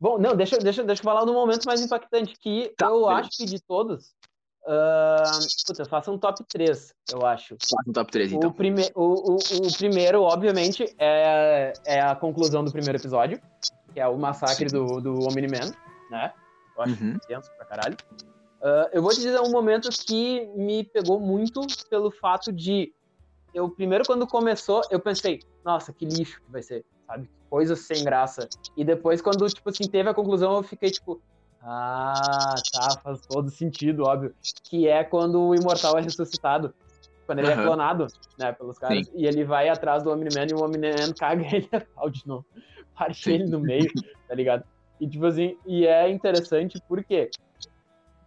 [0.00, 3.20] Bom, não, deixa, deixa, deixa eu falar do momento mais impactante, que tá, eu beleza.
[3.20, 4.12] acho que de todos,
[4.64, 7.56] Uh, puta, faça um top 3, eu acho.
[7.60, 8.50] Faça um top 3, então.
[8.50, 13.40] O, prime o, o, o, primeiro, obviamente, é, é a conclusão do primeiro episódio,
[13.92, 15.72] que é o massacre do, do Omni-Man,
[16.10, 16.32] né?
[16.76, 17.18] Eu acho uhum.
[17.26, 17.96] tenso pra caralho.
[18.60, 21.60] Uh, eu vou te dizer um momento que me pegou muito
[21.90, 22.92] pelo fato de.
[23.52, 27.28] Eu, primeiro, quando começou, eu pensei, nossa, que lixo que vai ser, sabe?
[27.50, 28.48] Coisa sem graça.
[28.76, 31.20] E depois, quando, tipo assim, teve a conclusão, eu fiquei tipo,
[31.64, 34.34] ah, tá, faz todo sentido, óbvio.
[34.64, 36.74] Que é quando o Imortal é ressuscitado.
[37.24, 37.60] Quando ele uhum.
[37.60, 38.06] é clonado,
[38.38, 39.06] né, pelos caras.
[39.06, 39.12] Sim.
[39.14, 42.44] E ele vai atrás do Omni-Man e o Omni-Man caga ele a pau de novo.
[42.96, 43.90] Parte ele no meio,
[44.28, 44.64] tá ligado?
[45.02, 47.28] E tipo assim, e é interessante por quê?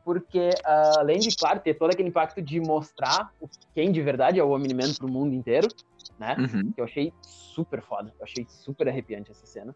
[0.03, 3.31] Porque uh, além de, claro, ter todo aquele impacto de mostrar
[3.73, 5.69] quem de verdade é o Omni-Man pro mundo inteiro,
[6.19, 6.35] né?
[6.37, 6.73] Uhum.
[6.73, 8.13] Que eu achei super foda.
[8.19, 9.73] Eu achei super arrepiante essa cena,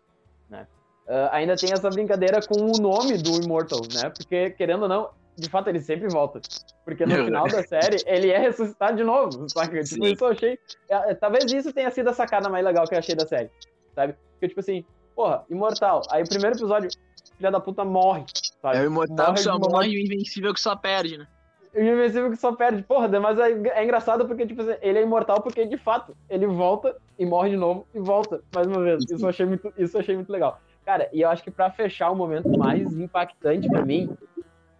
[0.49, 0.67] né?
[1.07, 4.09] Uh, ainda tem essa brincadeira com o nome do Immortal, né?
[4.09, 6.41] Porque, querendo ou não, de fato ele sempre volta.
[6.83, 9.81] Porque no final da série ele é ressuscitado de novo, saca?
[9.81, 10.59] Tipo, isso eu achei.
[10.89, 13.49] É, é, talvez isso tenha sido a sacada mais legal que eu achei da série,
[13.95, 14.17] sabe?
[14.33, 14.83] Porque, tipo assim,
[15.20, 16.01] porra, imortal.
[16.09, 16.89] Aí o primeiro episódio,
[17.36, 18.24] filha da puta morre.
[18.61, 18.78] Sabe?
[18.78, 21.28] É o imortal morre que só morre e o invencível que só perde, né?
[21.76, 22.82] O Invencível que só perde.
[22.84, 26.47] Porra, mas é, é, engraçado porque, tipo assim, ele é imortal porque, de fato, ele
[26.47, 29.03] volta e morre de novo e volta mais uma vez.
[29.03, 30.59] Isso eu achei muito, isso eu achei muito legal.
[30.86, 34.09] Cara, e eu acho que para fechar o momento mais impactante para mim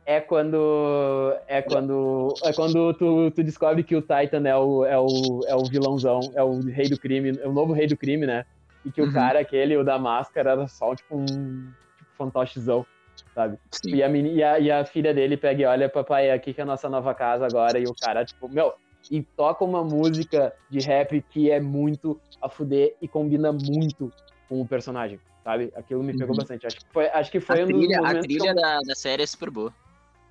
[0.06, 4.98] é quando é quando é quando tu, tu descobre que o Titan é o, é
[4.98, 8.26] o é o vilãozão, é o rei do crime, é o novo rei do crime,
[8.26, 8.46] né?
[8.86, 9.10] E que uhum.
[9.10, 12.86] o cara aquele, o da máscara, era só tipo um tipo, fantochezão,
[13.34, 13.58] sabe?
[13.86, 16.64] E a, e, a, e a filha dele pega e olha, papai, aqui que é
[16.64, 18.74] a nossa nova casa agora, e o cara, tipo, meu,
[19.12, 24.12] e toca uma música de rap que é muito a fuder e combina muito
[24.48, 25.72] com o personagem sabe?
[25.76, 26.38] Aquilo me pegou uhum.
[26.38, 26.68] bastante.
[26.68, 28.56] Acho que foi, acho que foi a um trilha, A trilha eu...
[28.56, 29.74] da, da série é super boa.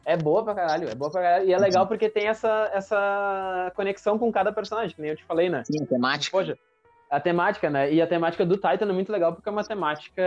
[0.05, 1.49] É boa pra caralho, é boa pra caralho.
[1.49, 1.89] E é legal uhum.
[1.89, 5.63] porque tem essa, essa conexão com cada personagem, que nem eu te falei, né?
[5.65, 6.37] Sim, temática.
[6.37, 6.59] Poxa,
[7.11, 7.93] a temática, né?
[7.93, 10.23] E a temática do Titan é muito legal porque é uma temática,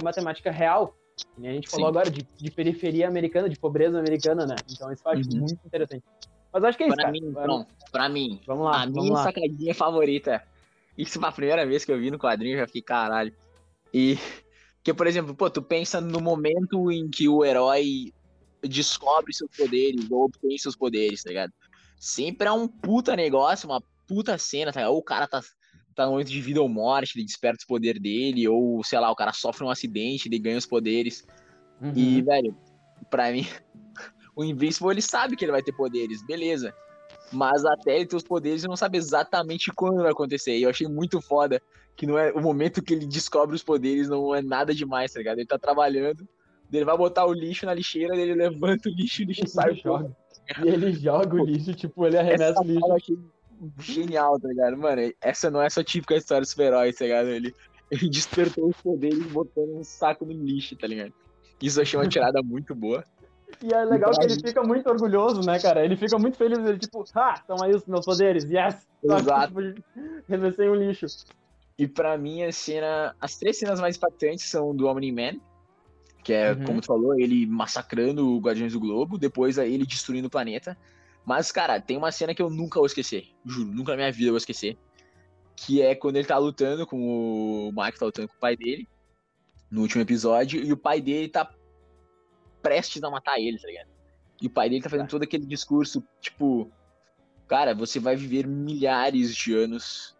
[0.00, 0.96] uma temática real.
[1.36, 1.90] Nem a gente falou Sim.
[1.90, 4.56] agora, de, de periferia americana, de pobreza americana, né?
[4.70, 5.38] Então isso eu acho uhum.
[5.38, 6.04] muito interessante.
[6.52, 7.12] Mas acho que é isso, pra cara.
[7.12, 9.22] Mim, então, pra mim, vamos lá, a vamos minha lá.
[9.22, 10.42] sacadinha favorita.
[10.96, 13.32] Isso foi a primeira vez que eu vi no quadrinho, já fiquei caralho.
[13.92, 14.18] E
[14.82, 18.12] que, por exemplo, pô, tu pensa no momento em que o herói
[18.62, 21.52] descobre seus poderes ou obtém seus poderes, tá ligado?
[21.98, 24.92] Sempre é um puta negócio, uma puta cena, tá ligado?
[24.92, 25.40] Ou o cara tá,
[26.00, 29.10] tá no momento de vida ou morte, ele desperta os poderes dele, ou, sei lá,
[29.10, 31.26] o cara sofre um acidente, ele ganha os poderes.
[31.80, 31.92] Uhum.
[31.94, 32.56] E, velho,
[33.10, 33.46] pra mim,
[34.34, 36.74] o Invincible, ele sabe que ele vai ter poderes, beleza.
[37.32, 40.56] Mas até ele ter os poderes, ele não sabe exatamente quando vai acontecer.
[40.56, 41.62] E eu achei muito foda
[41.96, 45.18] que não é o momento que ele descobre os poderes não é nada demais, tá
[45.18, 45.38] ligado?
[45.38, 46.26] Ele tá trabalhando,
[46.72, 50.16] ele vai botar o lixo na lixeira, ele levanta o lixo, o lixo sai joga.
[50.64, 53.22] E ele joga o lixo, tipo, ele arremessa essa o lixo.
[53.78, 54.76] Genial, tá ligado?
[54.76, 57.28] Mano, essa não é só típica história dos super-heróis, tá ligado?
[57.28, 57.54] Ele,
[57.90, 61.12] ele despertou os poderes botando um saco no lixo, tá ligado?
[61.60, 63.04] Isso eu achei uma tirada muito boa.
[63.62, 65.84] E é legal que ele fica muito orgulhoso, né, cara?
[65.84, 68.86] Ele fica muito feliz, ele tipo, ah, estão aí os meus poderes, yes!
[69.02, 69.54] Exato.
[69.54, 69.82] Tipo,
[70.28, 71.06] remessei um lixo.
[71.76, 75.40] E para mim, a cena, as três cenas mais impactantes são do Omni-Man,
[76.22, 76.64] que é, uhum.
[76.64, 80.76] como tu falou, ele massacrando o Guardiões do Globo, depois ele destruindo o planeta.
[81.24, 84.28] Mas, cara, tem uma cena que eu nunca vou esquecer, juro, nunca na minha vida
[84.28, 84.76] eu vou esquecer,
[85.54, 88.88] que é quando ele tá lutando com o Mike, tá lutando com o pai dele,
[89.70, 91.52] no último episódio, e o pai dele tá
[92.62, 93.88] prestes a matar ele, tá ligado?
[94.40, 95.10] E o pai dele tá fazendo tá.
[95.10, 96.70] todo aquele discurso, tipo,
[97.46, 100.16] cara, você vai viver milhares de anos,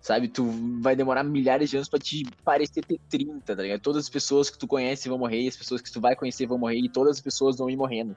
[0.00, 0.28] sabe?
[0.28, 0.44] Tu
[0.80, 3.80] vai demorar milhares de anos para te parecer ter 30, tá ligado?
[3.80, 6.58] Todas as pessoas que tu conhece vão morrer, as pessoas que tu vai conhecer vão
[6.58, 8.16] morrer, e todas as pessoas vão ir morrendo.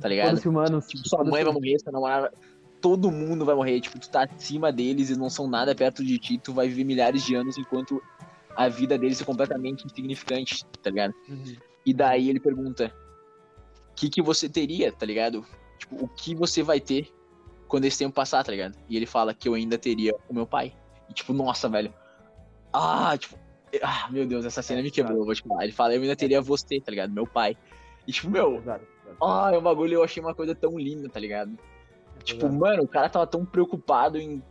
[0.00, 0.30] Tá ligado?
[0.30, 0.86] Todos humanos.
[0.86, 2.32] Tipo, sua mãe vai morrer, sua namorada.
[2.80, 3.80] Todo mundo vai morrer.
[3.80, 6.38] Tipo, tu tá acima deles e não são nada perto de ti.
[6.38, 8.02] Tu vai viver milhares de anos enquanto
[8.56, 11.14] a vida deles é completamente insignificante, tá ligado?
[11.28, 11.56] Uhum.
[11.84, 12.92] E daí ele pergunta:
[13.90, 15.44] o que, que você teria, tá ligado?
[15.78, 17.12] Tipo, o que você vai ter
[17.68, 18.76] quando esse tempo passar, tá ligado?
[18.88, 20.72] E ele fala que eu ainda teria o meu pai.
[21.08, 21.92] E tipo, nossa, velho.
[22.72, 23.38] Ah, tipo.
[23.82, 25.64] Ah, meu Deus, essa cena me quebrou, vou te falar.
[25.64, 27.12] Ele fala, eu ainda teria você, tá ligado?
[27.12, 27.56] Meu pai.
[28.06, 28.62] E tipo, meu.
[29.20, 31.56] Ah, é um bagulho, eu achei uma coisa tão linda, tá ligado?
[32.24, 32.58] Tipo, Exato.
[32.58, 34.42] mano, o cara tava tão preocupado em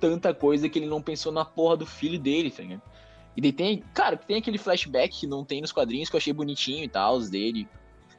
[0.00, 2.82] tanta coisa que ele não pensou na porra do filho dele, tá ligado?
[3.36, 6.32] E daí tem, cara, tem aquele flashback que não tem nos quadrinhos que eu achei
[6.32, 7.68] bonitinho e tal, os dele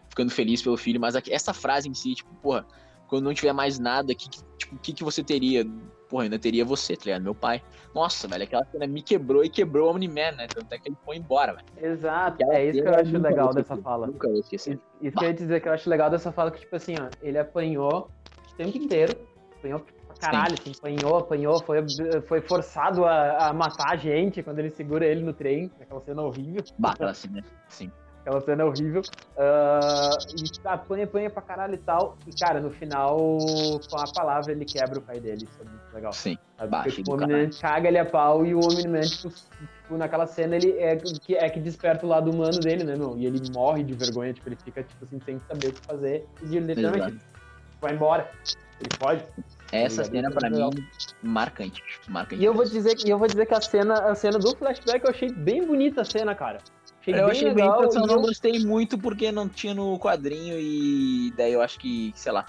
[0.10, 2.66] ficando feliz pelo filho, mas essa frase em si, tipo, porra,
[3.08, 5.66] quando não tiver mais nada, que- tipo, o que, que você teria?
[6.10, 7.24] Porra, ainda teria você, tá ligado?
[7.24, 7.62] Meu pai.
[7.94, 10.48] Nossa, velho, aquela cena me quebrou e quebrou o Omni-Man, né?
[10.48, 11.66] Tanto é que ele foi embora, velho.
[11.94, 14.08] Exato, Aquela é isso que eu acho legal dessa esquecer, fala.
[14.08, 14.74] Nunca vou esquecer.
[14.74, 16.98] Isso, isso que eu ia dizer que eu acho legal dessa fala, que, tipo assim,
[16.98, 18.12] ó, ele apanhou
[18.52, 19.18] o tempo inteiro,
[19.58, 21.78] apanhou pra caralho, assim, apanhou, apanhou, foi,
[22.28, 26.22] foi forçado a, a matar a gente quando ele segura ele no trem, aquela cena
[26.22, 27.92] horrível, Bah, aquela cena, sim.
[28.28, 29.02] Aquela cena horrível,
[29.38, 33.18] ah, e apanha, apanha pra caralho e tal, e cara, no final,
[33.90, 36.12] com a palavra, ele quebra o pai dele, isso é muito legal.
[36.12, 36.38] Sim.
[36.58, 36.92] Sabe?
[36.92, 40.58] Tipo, o do Omni-Man caga ele a pau e o Omni-Man, tipo, tipo, naquela cena,
[40.58, 43.18] ele é que, é que desperta o lado humano dele, né, meu?
[43.18, 46.28] E ele morre de vergonha, tipo, ele fica, tipo assim, sem saber o que fazer.
[46.44, 47.18] E ele literalmente
[47.80, 48.30] vai embora.
[48.80, 49.24] Ele pode.
[49.72, 50.70] Essa Tá cena, pra Legal.
[50.70, 50.86] mim,
[51.24, 51.82] marcante.
[52.08, 52.42] Marcante.
[52.42, 55.04] E eu vou dizer que, eu vou dizer que a cena, a cena do flashback
[55.04, 56.60] eu achei bem bonita a cena, cara.
[57.08, 57.84] Achei Eu bem achei bem, legal.
[57.84, 61.62] eu só e não eu- gostei muito porque não tinha no quadrinho e daí eu
[61.62, 62.46] acho que, sei lá.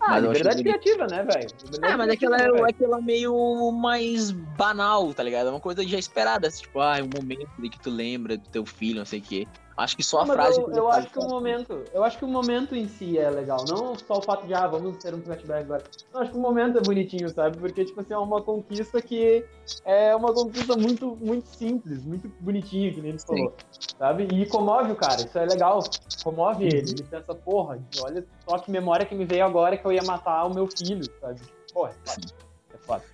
[0.00, 1.48] Ah, mas eu liberdade criativa, né, velho?
[1.82, 5.46] Ah, mas aquela né, é aquela meio mais banal, tá ligado?
[5.46, 8.48] É uma coisa já esperada, tipo, ah, é um momento de que tu lembra do
[8.48, 9.46] teu filho, não sei o quê.
[9.82, 12.16] Acho que só a Não, mas frase eu, eu acho que o momento, eu acho
[12.16, 15.12] que o momento em si é legal, não só o fato de ah, vamos ter
[15.12, 15.82] um flashback agora.
[16.14, 17.58] Eu acho que o momento é bonitinho, sabe?
[17.58, 19.44] Porque tipo assim, é uma conquista que
[19.84, 23.52] é uma conquista muito muito simples, muito bonitinha, que nem ele falou,
[23.98, 24.28] sabe?
[24.32, 25.82] E comove o cara, isso é legal,
[26.22, 26.92] comove ele.
[26.92, 30.44] Ele pensa, porra, olha só que memória que me veio agora que eu ia matar
[30.44, 31.40] o meu filho, sabe?
[31.72, 32.26] Porra, é foda.
[32.72, 33.04] É foda.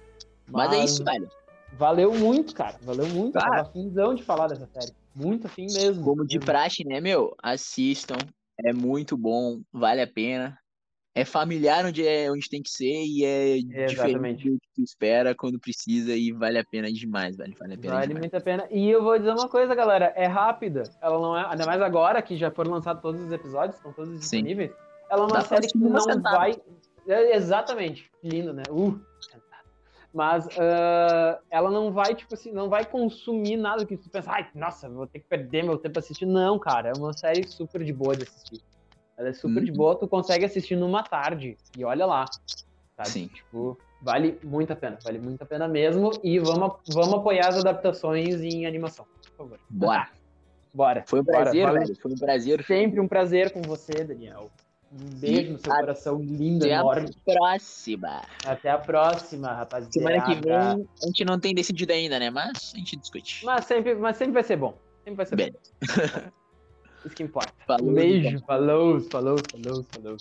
[0.50, 1.30] Mas, é isso, velho.
[1.72, 2.76] Valeu muito, cara.
[2.82, 3.34] Valeu muito.
[3.34, 3.64] Cara.
[3.94, 4.92] tava de falar dessa série.
[5.18, 6.04] Muito afim mesmo.
[6.04, 7.34] Como de praxe, né, meu?
[7.42, 8.16] Assistam.
[8.64, 10.58] É muito bom, vale a pena.
[11.14, 14.50] É familiar onde, é, onde tem que ser e é diferente Exatamente.
[14.50, 17.54] do que tu espera quando precisa e vale a pena demais, velho.
[17.58, 18.22] Vale a pena Vale demais.
[18.22, 18.68] muito a pena.
[18.70, 20.12] E eu vou dizer uma coisa, galera.
[20.14, 20.84] É rápida.
[21.02, 21.46] Ela não é.
[21.50, 24.42] Ainda mais agora que já foram lançados todos os episódios, estão todos Sim.
[24.42, 24.70] disponíveis.
[25.10, 26.36] Ela é uma Dá série que não sentada.
[26.36, 26.56] vai.
[27.08, 28.10] É, exatamente.
[28.22, 28.62] Lindo, né?
[28.70, 29.00] Uh,
[30.18, 34.48] mas ah, ela não vai, tipo assim, não vai consumir nada que tu pensa, ai,
[34.52, 36.32] nossa, vou ter que perder meu tempo assistindo.
[36.32, 38.60] Não, cara, é uma série super de boa de assistir.
[39.16, 39.76] Ela é super de Uhum.
[39.76, 41.56] boa, tu consegue assistir numa tarde.
[41.76, 42.24] E olha lá.
[42.96, 43.08] Sabe?
[43.10, 43.28] Sim.
[43.28, 46.10] Tipo, vale muito a pena, vale muito a pena mesmo.
[46.24, 49.60] E vamos, vamos apoiar as adaptações em animação, por favor.
[49.70, 50.08] Bora.
[50.74, 51.04] Bora.
[51.06, 51.94] Foi um Bora, prazer, velho.
[51.94, 52.64] Foi um prazer.
[52.64, 54.50] Sempre um prazer com você, Daniel.
[54.90, 57.10] Um beijo no seu a- coração lindo, Até a enorme.
[57.24, 58.22] próxima.
[58.46, 59.92] Até a próxima, rapaziada.
[59.92, 60.54] Semana que vem
[61.02, 62.30] a gente não tem decidido ainda, né?
[62.30, 63.44] Mas a gente discute.
[63.44, 64.78] Mas sempre, mas sempre vai ser bom.
[65.04, 65.52] Sempre vai ser Bem.
[65.52, 65.58] bom.
[67.04, 67.52] Isso que importa.
[67.66, 68.40] Falou, um beijo.
[68.46, 70.16] Falou, falou, falou, falou.